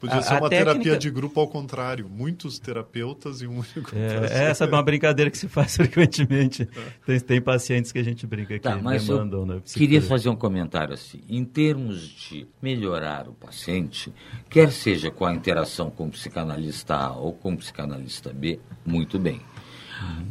Podia 0.00 0.16
a, 0.16 0.22
ser 0.22 0.34
uma 0.34 0.48
técnica... 0.48 0.72
terapia 0.72 0.96
de 0.96 1.10
grupo 1.10 1.40
ao 1.40 1.48
contrário. 1.48 2.08
Muitos 2.08 2.58
terapeutas 2.58 3.42
e 3.42 3.46
um 3.48 3.58
único. 3.58 3.90
É, 3.96 4.48
essa 4.48 4.64
é 4.64 4.68
uma 4.68 4.82
brincadeira 4.82 5.28
que 5.30 5.36
se 5.36 5.48
faz 5.48 5.74
frequentemente. 5.76 6.62
É. 6.62 6.92
Tem, 7.04 7.20
tem, 7.20 7.40
pacientes 7.40 7.90
que 7.90 7.98
a 7.98 8.02
gente 8.02 8.26
brinca 8.26 8.54
aqui, 8.54 8.62
tá, 8.62 8.76
mas 8.76 9.06
demandam. 9.06 9.40
Eu 9.40 9.46
né, 9.46 9.60
queria 9.64 10.00
fazer 10.00 10.28
um 10.28 10.36
comentário 10.36 10.94
assim. 10.94 11.20
Em 11.28 11.44
termos 11.44 12.00
de 12.00 12.46
melhorar 12.62 13.28
o 13.28 13.32
paciente, 13.32 14.12
quer 14.48 14.70
seja 14.70 15.10
com 15.10 15.24
a 15.24 15.34
interação 15.34 15.90
com 15.90 16.06
o 16.06 16.10
psicanalista 16.10 16.94
A 16.94 17.12
ou 17.12 17.32
com 17.32 17.52
o 17.52 17.56
psicanalista 17.56 18.32
B, 18.32 18.60
muito 18.86 19.18
bem. 19.18 19.40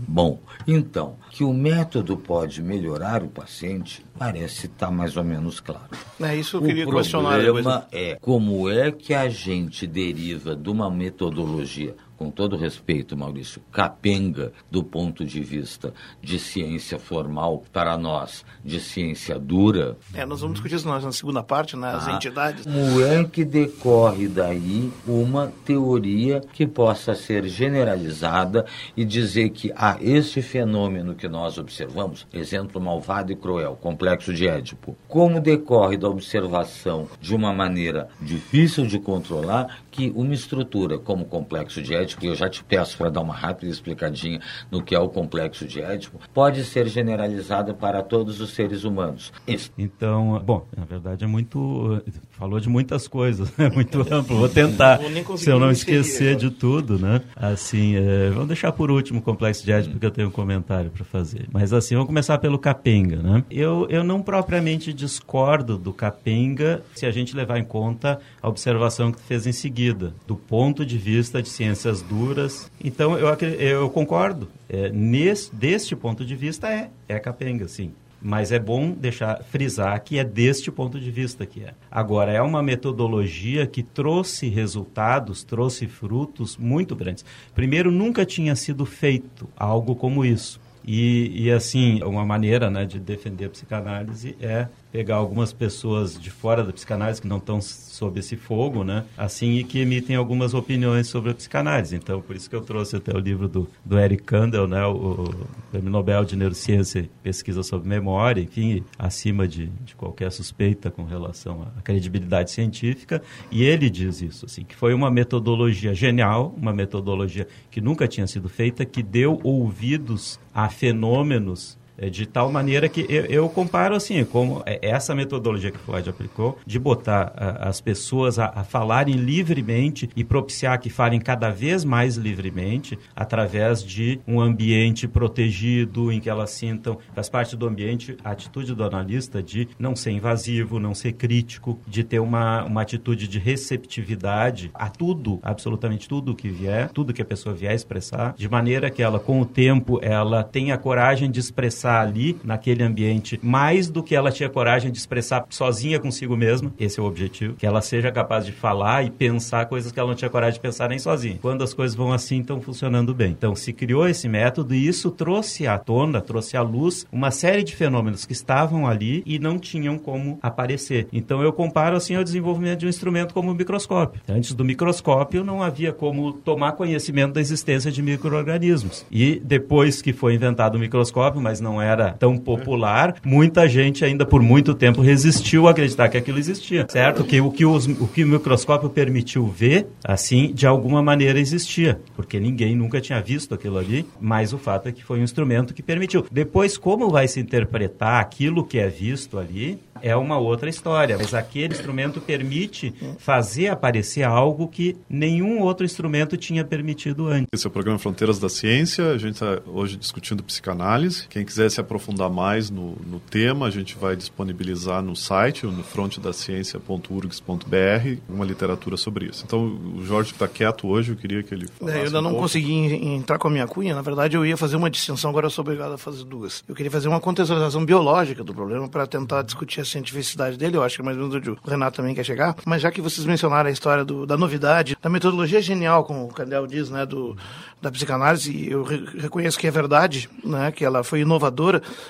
Bom, 0.08 0.40
então, 0.66 1.16
que 1.30 1.44
o 1.44 1.54
método 1.54 2.18
pode 2.18 2.62
melhorar 2.62 3.24
o 3.24 3.28
paciente 3.28 4.06
parece 4.18 4.68
estar 4.68 4.88
tá 4.88 4.92
mais 4.92 5.18
ou 5.18 5.24
menos 5.24 5.60
claro. 5.60 5.84
É 6.20 6.36
isso 6.36 6.58
que 6.58 6.64
eu 6.64 6.68
queria 6.68 6.86
questionar. 6.86 7.40
O 7.40 7.44
problema 7.44 7.88
é 7.92 8.18
como 8.22 8.70
é 8.70 8.92
que 8.92 9.14
a 9.14 9.30
gente 9.30 9.86
deriva 9.86 10.56
de 10.56 10.70
uma 10.70 10.90
metodologia 10.90 11.96
com 12.18 12.32
todo 12.32 12.58
respeito, 12.58 13.16
Maurício, 13.16 13.62
capenga 13.72 14.52
do 14.70 14.84
ponto 14.84 15.24
de 15.24 15.40
vista 15.42 15.94
de 16.22 16.40
ciência 16.40 16.98
formal 16.98 17.64
para 17.72 17.98
nós, 17.98 18.44
de 18.66 18.80
ciência 18.80 19.38
dura. 19.38 19.96
É, 20.14 20.26
nós 20.26 20.42
vamos 20.42 20.56
discutir 20.56 20.76
isso 20.76 20.88
na 20.88 21.12
segunda 21.12 21.44
parte, 21.44 21.78
né, 21.78 21.90
as 21.92 22.08
ah, 22.08 22.14
entidades. 22.14 22.64
Como 22.64 23.02
é 23.06 23.24
que 23.24 23.46
decorre 23.46 24.28
daí 24.28 24.92
uma 25.06 25.54
teoria 25.64 26.42
que 26.54 26.66
possa 26.66 27.14
ser 27.14 27.48
generalizada 27.48 28.66
e 28.96 29.06
dizer 29.06 29.50
que 29.52 29.72
ah, 29.76 29.98
esse 30.02 30.42
fenômeno 30.42 31.14
que 31.14 31.28
nós 31.28 31.58
observamos, 31.58 32.26
exemplo 32.34 32.82
malvado 32.82 33.32
e 33.32 33.36
cruel, 33.36 33.78
complexo 33.80 34.34
de 34.34 34.48
Édipo, 34.48 34.98
como 35.08 35.40
decorre 35.40 35.98
da 35.98 36.10
observação 36.10 37.08
de 37.22 37.36
uma 37.36 37.54
maneira 37.54 38.10
difícil 38.20 38.88
de 38.88 38.98
controlar 38.98 39.80
que 39.92 40.12
uma 40.16 40.34
estrutura 40.34 40.98
como 40.98 41.24
o 41.24 41.28
complexo 41.28 41.82
de 41.82 41.94
Édipo 41.94 42.07
Édipo, 42.08 42.26
e 42.26 42.28
eu 42.28 42.36
já 42.36 42.50
te 42.50 42.64
peço 42.64 42.98
para 42.98 43.10
dar 43.10 43.22
uma 43.22 43.34
rápida 43.34 43.72
explicadinha 43.72 44.40
no 44.72 44.82
que 44.82 44.96
é 44.96 45.00
o 45.00 45.10
complexo 45.10 45.68
de 45.68 45.82
Édipo, 45.82 46.20
pode 46.34 46.64
ser 46.64 46.88
generalizada 46.88 47.74
para 47.74 48.02
todos 48.02 48.40
os 48.40 48.52
seres 48.52 48.84
humanos. 48.84 49.34
Isso. 49.46 49.72
Então, 49.78 50.42
bom, 50.46 50.66
na 50.76 50.86
verdade 50.86 51.24
é 51.24 51.28
muito. 51.28 52.02
Falou 52.32 52.60
de 52.60 52.70
muitas 52.70 53.08
coisas, 53.08 53.52
é 53.60 53.70
muito 53.70 54.02
amplo. 54.14 54.38
Vou 54.38 54.50
tentar, 54.50 55.00
se 55.36 55.50
eu 55.50 55.60
não 55.60 55.72
esquecer 55.72 56.36
de 56.36 56.50
tudo, 56.50 56.98
né? 56.98 57.22
Assim, 57.36 57.96
é, 57.96 58.30
vamos 58.30 58.48
deixar 58.48 58.72
por 58.72 58.90
último 58.90 59.20
o 59.20 59.22
complexo 59.22 59.66
de 59.66 59.72
Édipo, 59.72 59.94
porque 59.94 60.06
eu 60.06 60.12
tenho 60.12 60.28
um 60.28 60.32
comentário 60.32 60.90
para 60.92 61.04
fazer. 61.04 61.48
Mas 61.52 61.74
assim, 61.74 61.96
vamos 61.96 62.08
começar 62.08 62.38
pelo 62.38 62.58
Capenga, 62.58 63.18
né? 63.18 63.44
Eu, 63.50 63.88
eu 63.90 64.04
não 64.04 64.22
propriamente 64.22 64.94
discordo 64.94 65.78
do 65.78 65.92
Capenga 65.92 66.84
se 66.96 67.06
a 67.06 67.12
gente 67.12 67.36
levar 67.36 67.58
em 67.58 67.64
conta 67.64 68.20
a 68.42 68.48
observação 68.48 69.12
que 69.12 69.22
fez 69.22 69.48
em 69.48 69.52
seguida, 69.52 70.14
do 70.26 70.36
ponto 70.36 70.86
de 70.86 70.98
vista 70.98 71.42
de 71.42 71.50
ciências 71.50 71.97
duras. 72.02 72.72
Então, 72.84 73.18
eu, 73.18 73.28
eu 73.60 73.90
concordo. 73.90 74.48
É, 74.70 74.90
nesse, 74.90 75.54
deste 75.54 75.96
ponto 75.96 76.26
de 76.26 76.36
vista, 76.36 76.68
é, 76.68 76.90
é 77.08 77.20
capenga, 77.20 77.68
sim. 77.68 77.92
Mas 78.22 78.52
é 78.52 78.58
bom 78.58 78.92
deixar 78.92 79.44
frisar 79.44 80.02
que 80.04 80.18
é 80.18 80.24
deste 80.24 80.72
ponto 80.72 81.00
de 81.00 81.12
vista 81.12 81.46
que 81.46 81.64
é. 81.64 81.74
Agora, 81.90 82.32
é 82.32 82.42
uma 82.42 82.64
metodologia 82.64 83.68
que 83.68 83.84
trouxe 83.84 84.50
resultados, 84.50 85.44
trouxe 85.44 85.88
frutos 85.88 86.58
muito 86.58 86.96
grandes. 86.96 87.24
Primeiro, 87.54 87.92
nunca 87.92 88.26
tinha 88.26 88.56
sido 88.56 88.86
feito 88.86 89.48
algo 89.56 89.96
como 89.96 90.26
isso. 90.26 90.60
E, 90.88 91.44
e 91.44 91.52
assim, 91.52 92.02
uma 92.02 92.26
maneira 92.26 92.70
né, 92.70 92.86
de 92.86 92.98
defender 92.98 93.46
a 93.46 93.50
psicanálise 93.50 94.38
é 94.40 94.68
pegar 94.92 95.16
algumas 95.16 95.52
pessoas 95.52 96.20
de 96.20 96.30
fora 96.30 96.64
da 96.64 96.72
psicanálise 96.72 97.22
que 97.22 97.28
não 97.28 97.38
estão 97.38 97.62
sob 97.62 98.20
esse 98.20 98.36
fogo, 98.36 98.84
né? 98.84 99.04
Assim, 99.18 99.58
e 99.58 99.64
que 99.64 99.80
emitem 99.80 100.16
algumas 100.16 100.54
opiniões 100.54 101.08
sobre 101.08 101.32
a 101.32 101.34
psicanálise. 101.34 101.96
Então, 101.96 102.22
por 102.22 102.36
isso 102.36 102.50
que 102.50 102.56
eu 102.56 102.62
trouxe 102.62 102.96
até 102.96 103.16
o 103.16 103.20
livro 103.20 103.48
do, 103.48 103.68
do 103.84 104.00
Eric 104.00 104.24
Kandel, 104.24 104.68
né? 104.68 104.86
O, 104.86 105.34
Prêmio 105.72 105.92
Nobel 105.92 106.24
de 106.24 106.36
Neurociência 106.36 107.10
Pesquisa 107.22 107.62
sobre 107.62 107.90
Memória, 107.90 108.42
enfim, 108.42 108.84
acima 108.98 109.48
de, 109.48 109.68
de 109.86 109.96
qualquer 109.96 110.32
suspeita 110.32 110.90
com 110.90 111.04
relação 111.04 111.68
à 111.78 111.82
credibilidade 111.82 112.52
científica. 112.52 113.22
E 113.52 113.64
ele 113.64 113.90
diz 113.90 114.22
isso, 114.22 114.46
assim, 114.46 114.64
que 114.64 114.76
foi 114.76 114.94
uma 114.94 115.12
metodologia 115.12 115.94
genial, 115.94 116.54
uma 116.58 116.74
metodologia 116.74 117.48
que 117.70 117.82
nunca 117.82 118.08
tinha 118.08 118.28
sido 118.28 118.48
feita, 118.48 118.86
que 118.86 119.04
deu 119.04 119.40
ouvidos 119.44 120.40
a 120.54 120.70
fenômenos 120.70 121.77
de 122.10 122.26
tal 122.26 122.52
maneira 122.52 122.88
que 122.88 123.06
eu, 123.10 123.26
eu, 123.26 123.50
comparo 123.50 123.96
assim, 123.96 124.24
como 124.24 124.62
é, 124.66 124.80
essa 124.82 125.16
metodologia 125.16 125.72
que 125.72 125.78
o 125.78 125.82
Freud 125.82 126.10
aplicou, 126.10 126.58
de 126.66 126.78
botar 126.78 127.34
as 127.60 127.82
pessoas 127.82 128.38
a, 128.38 128.52
a, 128.56 128.64
falarem 128.64 129.16
livremente 129.16 130.10
e 130.16 130.24
propiciar 130.24 130.80
que 130.80 130.90
falem 130.90 131.20
cada 131.20 131.50
vez 131.50 131.84
mais 131.84 132.16
livremente 132.16 132.98
através 133.16 133.84
de 133.84 134.20
um 134.28 134.40
ambiente 134.40 135.08
protegido, 135.08 136.12
em 136.12 136.20
que 136.20 136.30
elas 136.30 136.52
sintam, 136.52 137.00
faz 137.16 137.30
parte 137.30 137.56
do 137.56 137.68
ambiente, 137.68 138.16
a 138.24 138.32
atitude 138.32 138.76
do 138.76 138.84
analista 138.84 139.42
de 139.42 139.68
não 139.80 139.96
ser 139.96 140.12
invasivo, 140.12 140.80
não 140.80 140.94
ser 140.94 141.14
crítico, 141.14 141.80
de 141.88 142.04
ter 142.04 142.20
uma, 142.20 142.64
uma 142.64 142.82
atitude 142.82 143.28
de 143.28 143.40
receptividade 143.40 144.70
a 144.74 144.90
tudo, 144.90 145.40
absolutamente 145.42 146.08
tudo 146.08 146.36
que 146.36 146.50
vier, 146.50 146.90
tudo 146.90 147.14
que 147.14 147.22
a 147.22 147.26
pessoa 147.26 147.56
vier 147.56 147.74
expressar, 147.74 148.34
de 148.38 148.48
maneira 148.48 148.90
que 148.90 149.02
ela, 149.02 149.20
com 149.20 149.42
o 149.42 149.46
tempo, 149.46 150.00
ela 150.02 150.44
tenha 150.44 150.78
coragem 150.78 151.32
de 151.32 151.40
expressar 151.40 151.87
expressar 151.88 152.02
ali, 152.02 152.38
naquele 152.44 152.84
ambiente, 152.84 153.40
mais 153.42 153.90
do 153.90 154.04
que 154.04 154.16
ela 154.16 154.32
tinha 154.32 154.50
coragem 154.50 154.92
de 154.92 154.98
expressar 154.98 155.46
sozinha 155.50 156.00
consigo 156.00 156.36
mesma. 156.36 156.74
Esse 156.80 157.00
é 157.00 157.04
o 157.04 157.06
objetivo. 157.06 157.56
Que 157.56 157.66
ela 157.66 157.82
seja 157.82 158.12
capaz 158.12 158.46
de 158.46 158.52
falar 158.52 159.06
e 159.06 159.10
pensar 159.10 159.66
coisas 159.68 159.92
que 159.92 160.00
ela 160.00 160.10
não 160.10 160.16
tinha 160.16 160.30
coragem 160.30 160.56
de 160.56 160.60
pensar 160.60 160.90
nem 160.90 161.00
sozinha. 161.00 161.38
Quando 161.42 161.64
as 161.64 161.74
coisas 161.74 161.96
vão 161.96 162.12
assim, 162.12 162.42
estão 162.42 162.60
funcionando 162.60 163.14
bem. 163.14 163.32
Então, 163.32 163.56
se 163.56 163.72
criou 163.72 164.08
esse 164.08 164.28
método 164.28 164.76
e 164.76 164.88
isso 164.88 165.10
trouxe 165.12 165.66
à 165.66 165.78
tona, 165.78 166.20
trouxe 166.20 166.58
à 166.58 166.62
luz 166.62 167.06
uma 167.12 167.32
série 167.32 167.64
de 167.64 167.76
fenômenos 167.76 168.26
que 168.26 168.34
estavam 168.34 168.88
ali 168.88 169.24
e 169.26 169.40
não 169.40 169.58
tinham 169.58 169.98
como 169.98 170.38
aparecer. 170.42 171.08
Então, 171.14 171.42
eu 171.42 171.54
comparo 171.54 171.96
assim 171.96 172.16
ao 172.16 172.24
desenvolvimento 172.24 172.80
de 172.80 172.86
um 172.86 172.90
instrumento 172.90 173.34
como 173.34 173.52
o 173.52 173.56
microscópio. 173.56 174.22
Antes 174.28 174.54
do 174.54 174.66
microscópio, 174.66 175.44
não 175.44 175.64
havia 175.64 175.94
como 175.94 176.34
tomar 176.34 176.74
conhecimento 176.74 177.34
da 177.34 177.42
existência 177.42 177.92
de 177.92 178.02
micro-organismos. 178.02 179.06
E 179.12 179.42
depois 179.44 180.02
que 180.02 180.14
foi 180.14 180.34
inventado 180.34 180.76
o 180.76 180.80
microscópio, 180.80 181.42
mas 181.42 181.62
não 181.62 181.77
era 181.82 182.12
tão 182.12 182.38
popular, 182.38 183.16
muita 183.24 183.68
gente 183.68 184.04
ainda 184.04 184.26
por 184.26 184.42
muito 184.42 184.74
tempo 184.74 185.02
resistiu 185.02 185.68
a 185.68 185.72
acreditar 185.72 186.10
que 186.10 186.18
aquilo 186.18 186.40
existia, 186.40 186.86
certo? 186.90 187.24
Que 187.24 187.42
o 187.42 187.52
que, 187.52 187.66
os, 187.66 187.88
o, 187.88 188.08
que 188.08 188.24
o 188.24 188.28
microscópio 188.28 188.90
permitiu 188.90 189.48
ver, 189.48 189.88
assim, 190.04 190.54
de 190.54 190.66
alguma 190.66 191.02
maneira 191.02 191.40
existia, 191.40 192.00
porque 192.16 192.40
ninguém 192.40 192.76
nunca 192.76 193.02
tinha 193.02 193.22
visto 193.22 193.54
aquilo 193.54 193.78
ali, 193.78 194.06
mas 194.20 194.54
o 194.54 194.58
fato 194.58 194.90
é 194.90 194.92
que 194.92 195.04
foi 195.04 195.20
um 195.20 195.24
instrumento 195.24 195.74
que 195.74 195.84
permitiu. 195.84 196.26
Depois, 196.32 196.78
como 196.78 197.10
vai 197.10 197.28
se 197.28 197.40
interpretar 197.40 198.22
aquilo 198.22 198.66
que 198.66 198.80
é 198.80 198.88
visto 198.88 199.38
ali, 199.38 199.80
é 200.02 200.16
uma 200.16 200.38
outra 200.38 200.70
história. 200.70 201.18
Mas 201.18 201.34
aquele 201.34 201.74
instrumento 201.74 202.22
permite 202.22 202.94
fazer 203.18 203.68
aparecer 203.70 204.24
algo 204.24 204.68
que 204.68 204.96
nenhum 205.10 205.62
outro 205.62 205.86
instrumento 205.86 206.38
tinha 206.38 206.64
permitido 206.64 207.28
antes. 207.28 207.48
Esse 207.52 207.66
é 207.66 207.70
o 207.70 207.72
programa 207.72 208.00
Fronteiras 208.00 208.40
da 208.40 208.50
Ciência. 208.50 209.12
A 209.12 209.18
gente 209.18 209.34
está 209.34 209.62
hoje 209.66 209.98
discutindo 209.98 210.44
psicanálise. 210.44 211.28
Quem 211.28 211.46
quiser 211.46 211.67
se 211.70 211.80
aprofundar 211.80 212.30
mais 212.30 212.70
no, 212.70 212.96
no 213.06 213.20
tema, 213.20 213.68
a 213.68 213.70
gente 213.70 213.96
vai 213.98 214.16
disponibilizar 214.16 215.02
no 215.02 215.16
site, 215.16 215.66
no 215.66 215.84
frontedaciencia.urgs.br, 215.84 218.22
uma 218.30 218.46
literatura 218.46 218.98
sobre 218.98 219.28
isso. 219.28 219.44
Então, 219.46 219.66
o 219.96 220.04
Jorge 220.06 220.32
está 220.32 220.48
quieto 220.48 220.88
hoje, 220.88 221.12
eu 221.12 221.16
queria 221.16 221.44
que 221.44 221.54
ele 221.54 221.68
é, 221.82 222.00
Eu 222.00 222.04
ainda 222.06 222.20
um 222.20 222.22
não 222.22 222.30
pouco. 222.32 222.44
consegui 222.44 222.74
entrar 222.74 223.38
com 223.38 223.48
a 223.48 223.52
minha 223.52 223.68
cunha. 223.68 223.96
Na 223.96 224.02
verdade, 224.02 224.36
eu 224.36 224.46
ia 224.46 224.58
fazer 224.58 224.76
uma 224.76 224.90
distinção, 224.90 225.30
agora 225.30 225.48
eu 225.48 225.50
sou 225.50 225.64
obrigado 225.64 225.94
a 225.94 225.98
fazer 225.98 226.24
duas. 226.24 226.64
Eu 226.68 226.76
queria 226.76 226.92
fazer 226.92 227.08
uma 227.08 227.20
contextualização 227.20 227.86
biológica 227.86 228.44
do 228.44 228.54
problema 228.54 228.88
para 228.88 229.06
tentar 229.08 229.42
discutir 229.42 229.86
cientificidade 229.86 230.58
dele, 230.58 230.78
eu 230.78 230.84
acho 230.84 230.96
que 230.96 231.02
é 231.02 231.06
mais 231.06 231.18
ou 231.18 231.28
menos 231.28 231.48
o 231.48 231.70
Renato 231.70 231.98
também 231.98 232.16
quer 232.16 232.24
chegar. 232.24 232.56
Mas 232.66 232.82
já 232.82 232.92
que 232.92 233.02
vocês 233.02 233.26
mencionaram 233.26 233.70
a 233.70 233.72
história 233.72 234.04
do, 234.04 234.26
da 234.26 234.38
novidade, 234.38 234.98
da 235.02 235.10
metodologia 235.10 235.62
genial, 235.62 236.04
como 236.04 236.26
o 236.26 236.34
Candel 236.34 236.68
diz, 236.68 236.90
né, 236.90 237.06
do, 237.06 237.36
da 237.82 237.92
psicanálise, 237.92 238.70
eu 238.70 238.84
re 238.84 238.98
reconheço 239.18 239.58
que 239.58 239.68
é 239.68 239.72
verdade, 239.72 240.30
né, 240.44 240.72
que 240.72 240.84
ela 240.84 241.04
foi 241.04 241.22
inovadora, 241.22 241.48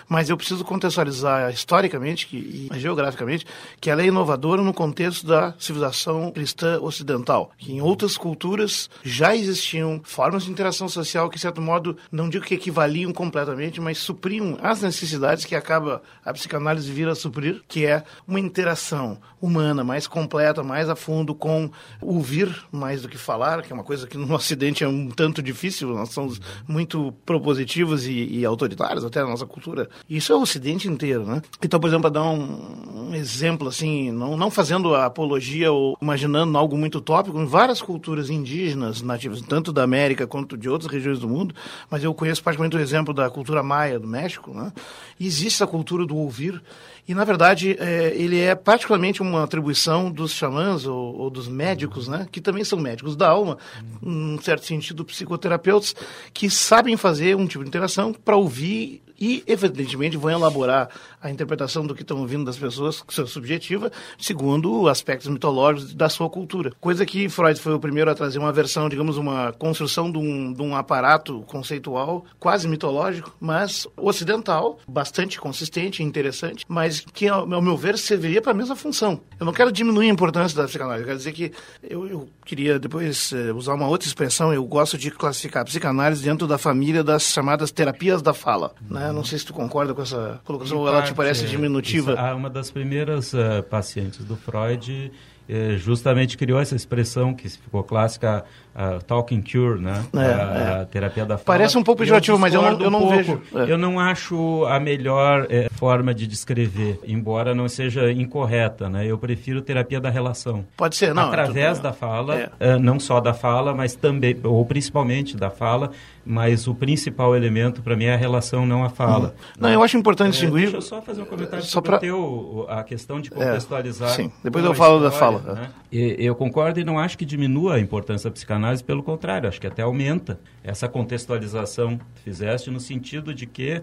mas 0.08 0.30
eu 0.30 0.38
preciso 0.38 0.64
contextualizar 0.64 1.52
historicamente 1.52 2.28
que, 2.28 2.70
e 2.72 2.80
geograficamente 2.80 3.46
que 3.80 3.90
ela 3.90 4.02
é 4.02 4.06
inovadora 4.06 4.62
no 4.62 4.74
contexto 4.74 5.26
da 5.26 5.54
civilização 5.58 6.32
cristã 6.32 6.80
ocidental, 6.82 7.52
que 7.58 7.72
em 7.72 7.82
outras 7.82 8.18
culturas 8.18 8.90
já 9.04 9.36
existiam 9.36 10.02
formas 10.04 10.44
de 10.44 10.52
interação 10.52 10.90
social 10.90 11.30
que, 11.30 11.36
de 11.36 11.42
certo 11.42 11.62
modo, 11.62 11.98
não 12.12 12.30
digo 12.30 12.46
que 12.46 12.56
equivaliam 12.56 13.12
completamente, 13.14 13.80
mas 13.80 13.98
supriam 13.98 14.58
as 14.62 14.82
necessidades 14.82 15.46
que 15.46 15.56
acaba 15.56 16.02
a 16.24 16.34
psicanálise 16.34 16.92
vir 16.92 17.08
a 17.08 17.16
suprir, 17.16 17.62
que 17.68 17.86
é 17.86 18.04
uma 18.28 18.40
interação 18.40 19.18
humana 19.42 19.84
mais 19.84 20.08
completa, 20.08 20.64
mais 20.64 20.90
a 20.90 20.96
fundo 20.96 21.34
com 21.36 21.70
ouvir 22.02 22.54
mais 22.72 23.02
do 23.02 23.10
que 23.10 23.18
falar, 23.18 23.62
que 23.62 23.72
é 23.72 23.76
uma 23.76 23.84
coisa 23.84 24.08
que 24.08 24.18
no 24.18 24.34
Ocidente 24.34 24.84
é 24.84 24.88
um 24.88 25.10
tanto 25.10 25.42
difícil, 25.42 25.90
nós 25.90 26.10
somos 26.10 26.42
muito 26.68 27.14
propositivos 27.26 28.06
e, 28.06 28.40
e 28.40 28.46
autoritários 28.46 29.06
até 29.06 29.24
na 29.24 29.37
nossa 29.38 29.46
cultura. 29.46 29.90
Isso 30.10 30.34
é 30.34 30.36
o 30.36 30.42
Ocidente 30.42 30.88
inteiro, 30.88 31.26
né? 31.26 31.42
Então, 31.62 31.80
por 31.80 31.88
exemplo, 31.88 32.10
para 32.10 32.22
dar 32.22 32.24
um, 32.24 33.10
um, 33.10 33.16
exemplo 33.16 33.68
assim, 33.68 34.12
não, 34.12 34.36
não 34.36 34.50
fazendo 34.50 34.96
apologia 34.96 35.72
ou 35.72 35.98
imaginando 36.02 36.58
algo 36.58 36.78
muito 36.78 37.00
tópico, 37.00 37.40
em 37.40 37.46
várias 37.46 37.82
culturas 37.82 38.30
indígenas 38.30 39.02
nativas, 39.02 39.42
tanto 39.42 39.72
da 39.72 39.84
América 39.84 40.26
quanto 40.26 40.58
de 40.58 40.68
outras 40.68 40.92
regiões 40.92 41.20
do 41.20 41.30
mundo, 41.30 41.54
mas 41.90 42.04
eu 42.04 42.14
conheço 42.14 42.44
praticamente 42.44 42.76
o 42.76 42.80
exemplo 42.80 43.14
da 43.14 43.30
cultura 43.30 43.62
maia 43.62 44.00
do 44.00 44.08
México, 44.08 44.54
né? 44.54 44.72
Existe 45.20 45.64
a 45.64 45.68
cultura 45.68 46.06
do 46.06 46.16
ouvir 46.16 46.62
e, 47.08 47.14
na 47.14 47.24
verdade, 47.24 47.78
é, 47.80 48.14
ele 48.16 48.38
é 48.38 48.54
particularmente 48.54 49.22
uma 49.22 49.44
atribuição 49.44 50.12
dos 50.12 50.34
xamãs 50.34 50.86
ou, 50.86 51.16
ou, 51.16 51.30
dos 51.30 51.48
médicos, 51.48 52.08
né? 52.08 52.28
que 52.30 52.42
também 52.42 52.66
são 52.66 52.78
médicos 52.78 53.16
da 53.16 53.30
alma, 53.30 53.58
num 54.02 54.38
certo 54.42 54.66
sentido, 54.66 55.06
psicoterapeutas, 55.06 55.96
que 56.34 56.50
sabem 56.50 56.98
fazer 56.98 57.36
um 57.38 57.48
tipo 57.48 57.64
de 57.64 57.70
interação 57.70 58.12
para 58.12 58.36
ouvir 58.36 59.02
e, 59.20 59.44
evidentemente, 59.48 60.18
vão 60.18 60.32
elaborar 60.32 60.90
a 61.28 61.32
interpretação 61.32 61.86
do 61.86 61.94
que 61.94 62.02
estão 62.02 62.20
ouvindo 62.20 62.46
das 62.46 62.58
pessoas, 62.58 63.02
que 63.02 63.22
é 63.22 63.26
subjetiva, 63.26 63.92
segundo 64.18 64.88
aspectos 64.88 65.28
mitológicos 65.28 65.94
da 65.94 66.10
sua 66.10 66.30
cultura. 66.30 66.72
Coisa 66.80 67.06
que 67.06 67.30
Freud 67.30 67.60
foi 67.60 67.74
o 67.74 67.80
primeiro 67.80 68.10
a 68.10 68.16
trazer 68.16 68.40
uma 68.40 68.52
versão, 68.52 68.90
digamos, 68.90 69.18
uma 69.18 69.52
construção 69.54 70.12
de 70.12 70.18
um, 70.18 70.54
de 70.54 70.62
um 70.62 70.76
aparato 70.76 71.42
conceitual 71.48 72.26
quase 72.40 72.68
mitológico, 72.68 73.36
mas 73.40 73.88
ocidental, 73.96 74.80
bastante 74.88 75.40
consistente 75.40 76.02
e 76.02 76.06
interessante, 76.06 76.66
mas 76.68 77.02
que, 77.02 77.28
ao 77.28 77.46
meu 77.46 77.76
ver, 77.76 77.98
serviria 77.98 78.42
para 78.42 78.52
a 78.52 78.56
mesma 78.56 78.76
função. 78.76 79.20
Eu 79.40 79.46
não 79.46 79.54
quero 79.54 79.72
diminuir 79.72 80.10
a 80.10 80.14
importância 80.14 80.58
da 80.58 80.66
psicanálise, 80.66 81.04
eu 81.04 81.08
quero 81.08 81.18
dizer 81.18 81.34
que 81.34 81.52
eu, 81.84 82.08
eu 82.08 82.30
queria 82.46 82.80
depois 82.80 83.34
eh, 83.34 83.52
usar 83.52 83.74
uma 83.74 83.88
outra 83.88 84.08
expressão, 84.08 84.54
eu 84.54 84.64
gosto 84.64 84.98
de 84.98 85.12
classificar 85.12 85.62
a 85.62 85.66
psicanálise 85.66 86.24
dentro 86.24 86.48
da 86.48 86.58
família 86.58 87.04
das 87.04 87.24
chamadas 87.24 87.72
terapias 87.72 88.22
da 88.22 88.34
fala, 88.34 88.74
né? 88.90 89.12
Não 89.12 89.24
sei 89.24 89.38
se 89.38 89.46
tu 89.46 89.54
concorda 89.54 89.94
com 89.94 90.02
essa 90.02 90.40
colocação, 90.46 90.88
ela 90.88 91.02
te 91.02 91.14
parece 91.18 91.46
diminutiva. 91.48 92.14
Isso, 92.14 92.36
uma 92.36 92.50
das 92.50 92.72
primeiras 92.72 93.34
uh, 93.34 93.62
pacientes 93.70 94.24
do 94.24 94.38
Freud 94.38 95.12
eh, 95.50 95.76
justamente 95.78 96.38
criou 96.38 96.60
essa 96.60 96.76
expressão 96.76 97.34
que 97.34 97.48
ficou 97.48 97.82
clássica, 97.82 98.44
a 98.76 99.00
talking 99.00 99.42
cure, 99.42 99.80
né? 99.82 100.04
É, 100.14 100.20
a, 100.20 100.22
é. 100.22 100.82
a 100.82 100.86
terapia 100.86 101.26
da 101.26 101.38
fala. 101.38 101.46
Parece 101.58 101.78
um 101.78 101.84
pouco 101.84 102.00
pejorativo, 102.00 102.38
mas 102.38 102.54
eu 102.54 102.62
não- 102.62 102.80
eu 102.82 102.92
não 102.92 103.06
um 103.06 103.10
vejo. 103.16 103.42
É. 103.56 103.72
Eu 103.72 103.78
não 103.78 103.98
acho 103.98 104.66
a 104.66 104.78
melhor 104.78 105.48
eh, 105.50 105.70
forma 105.72 106.14
de 106.14 106.28
descrever, 106.28 107.00
embora 107.08 107.56
não 107.56 107.68
seja 107.70 108.12
incorreta, 108.12 108.90
né? 108.90 109.06
Eu 109.08 109.18
prefiro 109.18 109.62
terapia 109.62 110.02
da 110.02 110.10
relação. 110.10 110.66
Pode 110.76 110.98
ser, 110.98 111.14
não. 111.14 111.30
Através 111.30 111.78
tudo- 111.78 111.84
da 111.84 111.94
fala, 111.94 112.52
É. 112.60 112.78
não 112.78 113.00
só 113.00 113.22
da 113.22 113.34
fala, 113.34 113.74
mas 113.74 113.96
também, 113.96 114.38
ou 114.44 114.66
principalmente 114.66 115.38
da 115.38 115.50
fala, 115.50 115.92
mas 116.28 116.68
o 116.68 116.76
principal 116.76 117.36
elemento 117.36 117.82
para 117.82 117.96
mim 117.96 118.06
é 118.06 118.14
a 118.14 118.18
relação, 118.18 118.66
não 118.66 118.84
a 118.84 118.90
fala. 118.90 119.34
Não, 119.60 119.70
eu 119.70 119.82
acho 119.82 119.98
importante 119.98 120.28
É, 120.30 120.32
distinguir. 120.32 120.62
deixa 120.64 120.78
eu 120.78 120.82
só 120.82 121.02
fazer 121.02 121.22
um 121.22 121.26
comentário 121.26 121.64
Só 121.64 121.72
sobre 121.72 121.90
pra- 121.90 121.98
o 121.98 122.02
teu, 122.02 122.66
a 122.70 122.84
questão 122.84 123.22
de 123.22 123.32
contextualizar. 123.32 124.10
sim. 124.10 124.32
Depois 124.44 124.64
eu 124.66 124.74
falo 124.74 125.00
da 125.00 125.08
história, 125.10 125.40
fala. 125.40 125.54
né? 125.56 125.70
E- 125.92 126.16
Eu 126.20 126.36
concordo 126.36 126.80
e 126.80 126.84
não 126.84 127.00
acho 127.00 127.18
que 127.18 127.26
diminua 127.26 127.76
a 127.76 127.80
importância 127.80 128.30
da 128.30 128.34
psicanálise, 128.34 128.84
pelo 128.84 129.02
contrário, 129.02 129.48
acho 129.48 129.60
que 129.62 129.68
até 129.68 129.82
aumenta 129.82 130.40
essa 130.64 130.88
contextualização 130.88 131.98
que 132.16 132.22
fizeste 132.24 132.70
no 132.70 132.80
sentido 132.80 133.34
de 133.34 133.46
que 133.46 133.82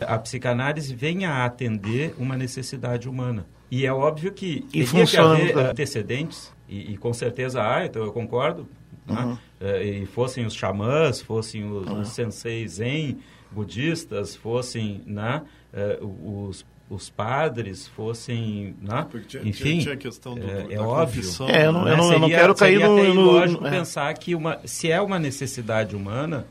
a 0.00 0.18
psicanálise 0.18 0.94
venha 0.94 1.30
a 1.30 1.44
atender 1.44 2.14
uma 2.18 2.36
necessidade 2.36 3.08
humana. 3.08 3.46
E 3.70 3.84
é 3.84 3.92
óbvio 3.92 4.32
que 4.32 4.64
E 4.72 4.84
teria 4.84 4.86
funciona, 4.86 5.36
que 5.36 5.42
haver 5.42 5.56
né? 5.56 5.70
antecedentes, 5.70 6.52
e, 6.68 6.92
e 6.92 6.96
com 6.96 7.12
certeza 7.12 7.62
há, 7.62 7.84
então 7.84 8.02
eu 8.02 8.12
concordo, 8.12 8.68
né? 9.08 9.24
Uhum. 9.24 9.38
Eh, 9.60 9.84
e 10.02 10.06
fossem 10.06 10.44
os 10.46 10.54
xamãs, 10.54 11.20
fossem 11.20 11.64
os, 11.70 11.90
os 11.90 12.08
senseis 12.08 12.72
zen 12.72 13.18
budistas, 13.50 14.36
fossem 14.36 15.00
né? 15.06 15.42
eh, 15.72 15.98
os, 16.02 16.64
os 16.90 17.10
padres, 17.10 17.86
fossem... 17.88 18.74
Né? 18.80 19.06
Porque 19.10 19.26
tinha, 19.26 19.42
Enfim, 19.42 19.62
tinha, 19.64 19.80
tinha 19.82 19.94
a 19.94 19.96
questão 19.96 20.34
do, 20.34 20.42
é, 20.50 20.74
é 20.74 20.80
óbvio. 20.80 21.22
É, 21.48 21.66
eu 21.66 21.72
não- 21.72 21.84
né? 21.84 21.92
eu 21.92 21.96
não- 21.98 22.08
seria, 22.08 22.28
quero 22.38 22.54
cair 22.54 22.78
no- 22.80 22.94
até 22.98 23.08
no- 23.08 23.14
ilógico 23.14 23.66
é. 23.66 23.70
pensar 23.70 24.14
que 24.14 24.34
uma, 24.34 24.58
se 24.64 24.90
é 24.90 24.98
uma 25.00 25.18
necessidade 25.18 25.94
humana, 25.94 26.46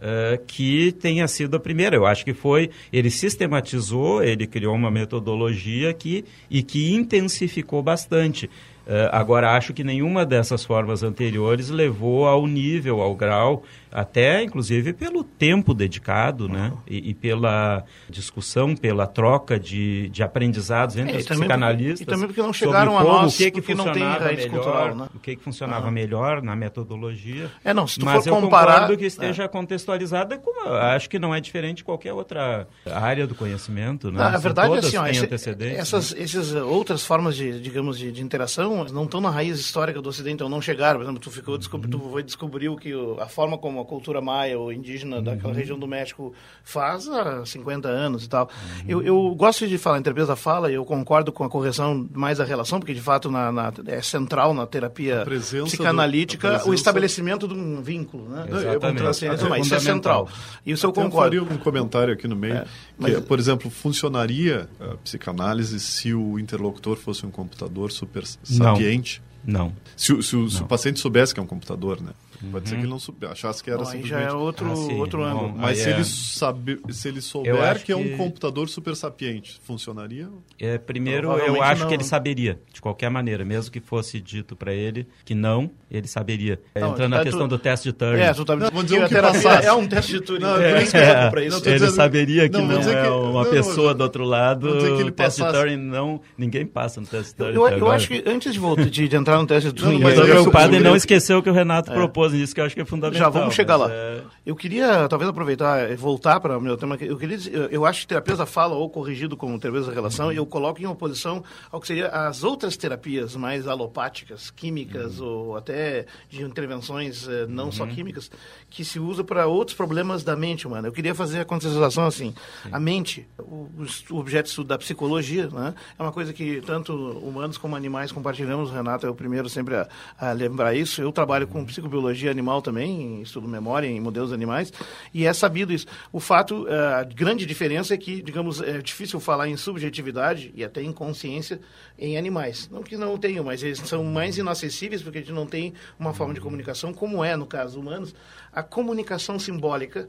eh, 0.00 0.40
que 0.46 0.92
tenha 0.92 1.26
sido 1.26 1.56
a 1.56 1.60
primeira. 1.60 1.96
Eu 1.96 2.06
acho 2.06 2.24
que 2.24 2.32
foi, 2.32 2.70
ele 2.92 3.10
sistematizou, 3.10 4.22
ele 4.22 4.46
criou 4.46 4.74
uma 4.74 4.90
metodologia 4.90 5.92
que, 5.92 6.24
e 6.50 6.62
que 6.62 6.92
intensificou 6.94 7.82
bastante. 7.82 8.48
Eh, 8.86 9.08
agora, 9.12 9.56
acho 9.56 9.72
que 9.72 9.84
nenhuma 9.84 10.26
dessas 10.26 10.64
formas 10.64 11.02
anteriores 11.02 11.68
levou 11.68 12.26
ao 12.26 12.46
nível, 12.46 13.00
ao 13.00 13.14
grau, 13.14 13.62
até 13.92 14.42
inclusive 14.42 14.92
pelo 14.92 15.22
tempo 15.22 15.74
dedicado, 15.74 16.48
né? 16.48 16.72
E, 16.86 17.10
e 17.10 17.14
pela 17.14 17.84
discussão, 18.08 18.74
pela 18.74 19.06
troca 19.06 19.58
de, 19.58 20.08
de 20.10 20.22
aprendizados 20.22 20.96
entre 20.96 21.14
É, 21.14 21.18
os 21.18 21.26
psicanalistas. 21.26 21.98
porque- 22.00 22.02
e 22.02 22.06
também 22.14 22.26
porque 22.28 22.42
não 22.42 22.52
chegaram 22.52 22.98
a 22.98 23.04
nós, 23.04 23.34
o 23.34 23.36
que, 23.38 23.50
que 23.50 23.62
funcionava 23.62 24.24
melhor, 24.24 24.48
cultural, 24.50 24.94
né? 24.94 25.08
o 25.14 25.18
que, 25.18 25.36
que 25.36 25.42
funcionava 25.42 25.90
melhor 25.90 26.42
na 26.42 26.54
metodologia. 26.56 27.50
É, 27.64 27.72
não, 27.74 27.86
se 27.86 27.98
tu 27.98 28.04
Mas 28.06 28.24
for 28.24 28.30
eu 28.30 28.40
comparar. 28.40 28.72
concordo 28.74 28.96
que 28.96 29.04
esteja 29.06 29.48
contextualizada 29.48 30.38
como 30.38 30.68
eu 30.68 30.74
acho 30.76 31.08
que 31.10 31.18
não 31.18 31.34
é 31.34 31.40
diferente 31.40 31.78
de 31.78 31.84
qualquer 31.84 32.12
outra 32.12 32.66
área 32.90 33.26
do 33.26 33.34
conhecimento, 33.34 34.10
né? 34.10 34.18
Na 34.18 34.38
verdade, 34.38 34.68
todas 34.68 34.86
assim, 34.86 34.96
ó, 34.96 35.06
esse- 35.06 35.32
essas, 35.76 36.12
né? 36.12 36.22
essas 36.22 36.54
outras 36.54 37.04
formas 37.04 37.36
de, 37.36 37.60
digamos, 37.60 37.98
de, 37.98 38.12
de 38.12 38.22
interação 38.22 38.84
não 38.92 39.04
estão 39.04 39.20
na 39.20 39.30
raiz 39.30 39.58
histórica 39.58 40.00
do 40.00 40.08
Ocidente, 40.08 40.42
ou 40.42 40.48
não 40.48 40.60
chegaram. 40.62 40.98
Por 41.00 41.04
exemplo, 41.04 41.20
tu, 41.20 41.30
ficou, 41.30 41.58
descob- 41.58 41.86
tu 41.88 41.98
foi 42.10 42.22
descobrir 42.22 42.68
o 42.68 42.76
que 42.76 42.92
a 43.20 43.26
forma 43.26 43.58
como 43.58 43.81
a 43.82 43.84
cultura 43.84 44.20
maia 44.20 44.58
ou 44.58 44.72
indígena 44.72 45.20
daquela 45.20 45.52
região 45.52 45.78
do 45.78 45.86
México 45.86 46.32
faz 46.64 47.08
há 47.08 47.44
50 47.44 47.88
anos 47.88 48.24
e 48.24 48.28
tal. 48.28 48.48
Eu, 48.88 49.02
eu 49.02 49.34
gosto 49.34 49.66
de 49.68 49.76
falar 49.78 49.98
em 49.98 50.02
terapia 50.02 50.24
da 50.26 50.36
fala, 50.36 50.70
e 50.70 50.74
eu 50.74 50.84
concordo 50.84 51.30
com 51.32 51.44
a 51.44 51.48
correção 51.48 52.08
mais 52.14 52.38
da 52.38 52.44
relação, 52.44 52.78
porque 52.80 52.94
de 52.94 53.00
fato 53.00 53.30
na, 53.30 53.50
na- 53.52 53.72
é 53.86 54.00
central 54.00 54.54
na 54.54 54.66
terapia 54.66 55.22
A 55.22 55.24
do- 55.24 55.64
psicanalítica 55.66 56.48
a 56.48 56.50
presença- 56.52 56.70
o 56.70 56.74
estabelecimento 56.74 57.46
de 57.48 57.54
um 57.54 57.82
vínculo, 57.82 58.28
né? 58.28 58.46
Exatamente. 58.48 59.02
Assim, 59.06 59.26
É 59.26 59.36
mas 59.48 59.66
isso 59.66 59.74
é 59.74 59.80
central. 59.80 60.28
Isso 60.64 60.86
eu 60.86 60.90
Até 60.90 61.00
eu 61.00 61.04
concordo. 61.04 61.36
faria 61.36 61.42
um 61.54 61.58
comentário 61.58 62.12
aqui 62.14 62.28
no 62.28 62.36
meio. 62.36 62.54
É, 62.54 62.60
que, 62.62 62.68
mas- 62.98 63.20
por 63.20 63.38
exemplo, 63.38 63.70
funcionaria 63.70 64.68
a 64.80 64.96
psicanálise 64.98 65.78
se 65.80 66.14
o 66.14 66.38
interlocutor 66.38 66.96
fosse 66.96 67.26
um 67.26 67.30
computador 67.30 67.90
super 67.92 68.24
sapiente? 68.42 69.22
Não. 69.44 69.72
Se, 69.96 70.12
o- 70.12 70.22
se 70.22 70.36
o, 70.36 70.48
se 70.48 70.62
o 70.62 70.66
paciente 70.66 71.00
soubesse 71.00 71.34
que 71.34 71.40
é 71.40 71.42
um 71.42 71.46
computador, 71.46 72.00
né? 72.00 72.10
Pode 72.50 72.68
ser 72.68 72.74
que 72.76 72.80
ele 72.82 72.88
não 72.90 72.98
soube, 72.98 73.26
achasse 73.26 73.62
que 73.62 73.70
era 73.70 73.78
Bom, 73.78 73.84
aí 73.88 73.98
já 73.98 74.02
simplesmente... 74.02 74.28
é 74.30 74.32
outro, 74.32 74.72
Ah, 74.72 74.76
sim. 74.76 74.98
outro 74.98 75.18
Bom, 75.20 75.24
ângulo. 75.26 75.54
Mas 75.56 75.78
se, 75.78 75.88
é- 75.88 75.92
ele 75.92 76.04
sabe, 76.04 76.80
se 76.90 77.08
ele 77.08 77.18
Eu 77.18 77.22
souber 77.22 77.62
acho 77.62 77.84
que 77.84 77.92
é 77.92 77.96
um 77.96 78.02
que- 78.02 78.16
computador 78.16 78.68
super 78.68 78.96
sapiente, 78.96 79.60
funcionaria? 79.64 80.28
É, 80.58 80.78
primeiro, 80.78 81.30
eu 81.32 81.62
acho 81.62 81.82
não. 81.82 81.88
que 81.88 81.94
ele 81.94 82.04
saberia, 82.04 82.58
de 82.72 82.80
qualquer 82.80 83.10
maneira, 83.10 83.44
mesmo 83.44 83.70
que 83.70 83.80
fosse 83.80 84.20
dito 84.20 84.56
para 84.56 84.72
ele 84.72 85.06
que 85.24 85.34
não, 85.34 85.70
ele 85.90 86.06
saberia. 86.08 86.60
É, 86.74 86.80
Não, 86.80 86.92
Entrando 86.92 87.10
tá- 87.12 87.16
na 87.18 87.22
questão 87.24 87.48
tu- 87.48 87.56
do 87.56 87.58
teste 87.58 87.88
de 87.88 87.92
Turing. 87.92 88.20
É, 88.20 88.32
tu 88.34 88.44
tá 88.44 88.56
me 88.56 88.62
Não, 88.62 88.70
vou 88.70 88.82
dizer 88.82 88.96
que 88.96 89.02
o 89.02 89.04
a 89.04 89.08
que 89.08 89.14
passasse. 89.14 89.66
é 89.66 89.72
um 89.72 89.86
teste 89.86 90.12
de 90.12 90.20
Turing. 90.20 90.40
Não, 90.42 90.56
é, 90.60 90.72
é, 90.72 90.82
isso 90.82 90.90
que 90.92 90.96
É, 90.96 91.30
pra. 91.30 91.40
Não, 91.40 91.58
ele 91.58 91.72
dizendo- 91.74 91.90
saberia 91.92 92.48
que 92.48 92.56
não, 92.58 92.66
não, 92.66 92.80
é 92.80 93.02
que- 93.02 93.08
uma 93.08 93.44
não, 93.44 93.50
pessoa 93.50 93.88
não, 93.90 93.98
do 93.98 94.02
outro 94.04 94.24
lado. 94.24 94.68
que 94.78 95.02
o 95.02 95.10
teste 95.10 95.42
de 95.42 95.52
Turing 95.52 95.76
não, 95.76 96.20
ninguém 96.36 96.66
passa 96.66 97.00
no 97.00 97.06
teste 97.06 97.32
de 97.32 97.34
Turing. 97.36 97.54
Eu, 97.78 97.90
acho 97.90 98.08
que 98.08 98.22
antes 98.26 98.52
de, 98.52 98.58
voltar, 98.58 98.84
de, 98.86 99.08
de 99.08 99.16
entrar 99.16 99.38
no 99.38 99.46
teste 99.46 99.68
de 99.72 99.74
Turing, 99.74 99.98
Não, 99.98 100.00
mas 100.00 100.14
preocupado 100.20 100.64
em 100.64 100.68
sugerir- 100.72 100.84
não 100.88 100.96
esquecer 100.96 101.34
o 101.34 101.42
que 101.42 101.50
o 101.50 101.52
Renato 101.52 101.92
propôs 101.92 102.31
nisso, 102.32 102.54
que 102.54 102.60
eu 102.60 102.64
acho 102.64 102.74
que 102.74 102.80
é 102.80 102.84
fundamental. 102.84 103.18
Já 103.20 103.28
vamos 103.28 103.54
chegar 103.54 103.76
lá. 103.76 103.88
é- 103.90 104.22
Eu 104.44 104.56
queria, 104.56 105.08
talvez, 105.08 105.28
aproveitar 105.30 105.90
e 105.90 105.94
voltar 105.96 106.40
para 106.40 106.58
o 106.58 106.60
meu 106.60 106.76
tema. 106.76 106.96
Eu 107.00 107.16
queria 107.16 107.36
dizer, 107.36 107.54
eu- 107.54 107.66
eu 107.68 107.86
acho 107.86 108.00
que 108.02 108.06
terapia 108.08 108.36
da 108.36 108.46
fala, 108.46 108.74
ou 108.74 108.88
corrigido 108.90 109.36
como 109.36 109.58
terapia 109.58 109.82
da 109.82 109.92
relação, 109.92 110.32
eu 110.32 110.44
coloco 110.44 110.80
em 110.82 110.86
oposição 110.86 111.44
ao 111.70 111.80
que 111.80 111.86
seria 111.86 112.08
as 112.08 112.42
outras 112.42 112.76
terapias 112.76 113.36
mais 113.36 113.66
alopáticas, 113.68 114.50
químicas, 114.50 115.20
ou 115.20 115.56
até 115.56 116.06
de 116.28 116.42
intervenções 116.42 117.28
eh, 117.28 117.46
não 117.48 117.70
só 117.72 117.86
químicas, 117.86 118.30
que 118.70 118.84
se 118.84 118.98
usa 118.98 119.22
para 119.24 119.46
outros 119.46 119.76
problemas 119.76 120.22
da 120.24 120.34
mente 120.36 120.66
humana. 120.66 120.88
Eu 120.88 120.92
queria 120.92 121.14
fazer 121.14 121.40
a 121.40 121.44
contextualização 121.44 122.06
assim. 122.06 122.34
A 122.70 122.80
mente, 122.80 123.26
o, 123.38 123.68
o 124.10 124.16
objeto 124.18 124.44
de 124.44 124.50
estudo 124.50 124.68
da 124.68 124.78
psicologia, 124.78 125.48
né, 125.48 125.74
é 125.98 126.02
uma 126.02 126.12
coisa 126.12 126.32
que 126.32 126.60
tanto 126.62 126.92
humanos 126.94 127.58
como 127.58 127.76
animais 127.76 128.10
compartilhamos. 128.12 128.70
Renato 128.70 129.06
é 129.06 129.10
o 129.10 129.14
primeiro 129.14 129.48
sempre 129.48 129.74
a, 129.76 129.88
a 130.18 130.32
lembrar 130.32 130.74
isso. 130.74 131.02
Eu 131.02 131.12
trabalho 131.12 131.46
com 131.46 131.64
psicobiologia 131.64 132.21
animal 132.28 132.62
também, 132.62 133.22
estudo 133.22 133.48
memória 133.48 133.86
em 133.86 134.00
modelos 134.00 134.32
animais, 134.32 134.72
e 135.12 135.26
é 135.26 135.32
sabido 135.32 135.72
isso. 135.72 135.86
O 136.12 136.20
fato, 136.20 136.66
eh, 136.68 136.94
a 136.94 137.04
grande 137.04 137.46
diferença 137.46 137.94
é 137.94 137.96
que, 137.96 138.22
digamos, 138.22 138.60
é 138.60 138.78
difícil 138.78 139.20
falar 139.20 139.48
em 139.48 139.56
subjetividade 139.56 140.52
e 140.54 140.64
até 140.64 140.82
em 140.82 140.92
consciência 140.92 141.60
em 141.98 142.16
animais. 142.16 142.68
Não 142.70 142.82
que 142.82 142.96
não 142.96 143.16
tenham, 143.18 143.44
mas 143.44 143.62
eles 143.62 143.78
são 143.80 144.04
mais 144.04 144.38
inacessíveis 144.38 145.02
porque 145.02 145.18
a 145.18 145.20
gente 145.20 145.32
não 145.32 145.46
tem 145.46 145.74
uma 145.98 146.12
forma 146.12 146.34
de 146.34 146.40
comunicação, 146.40 146.92
como 146.92 147.24
é 147.24 147.36
no 147.36 147.46
caso 147.46 147.78
humanos, 147.78 148.14
a 148.52 148.62
comunicação 148.62 149.38
simbólica 149.38 150.08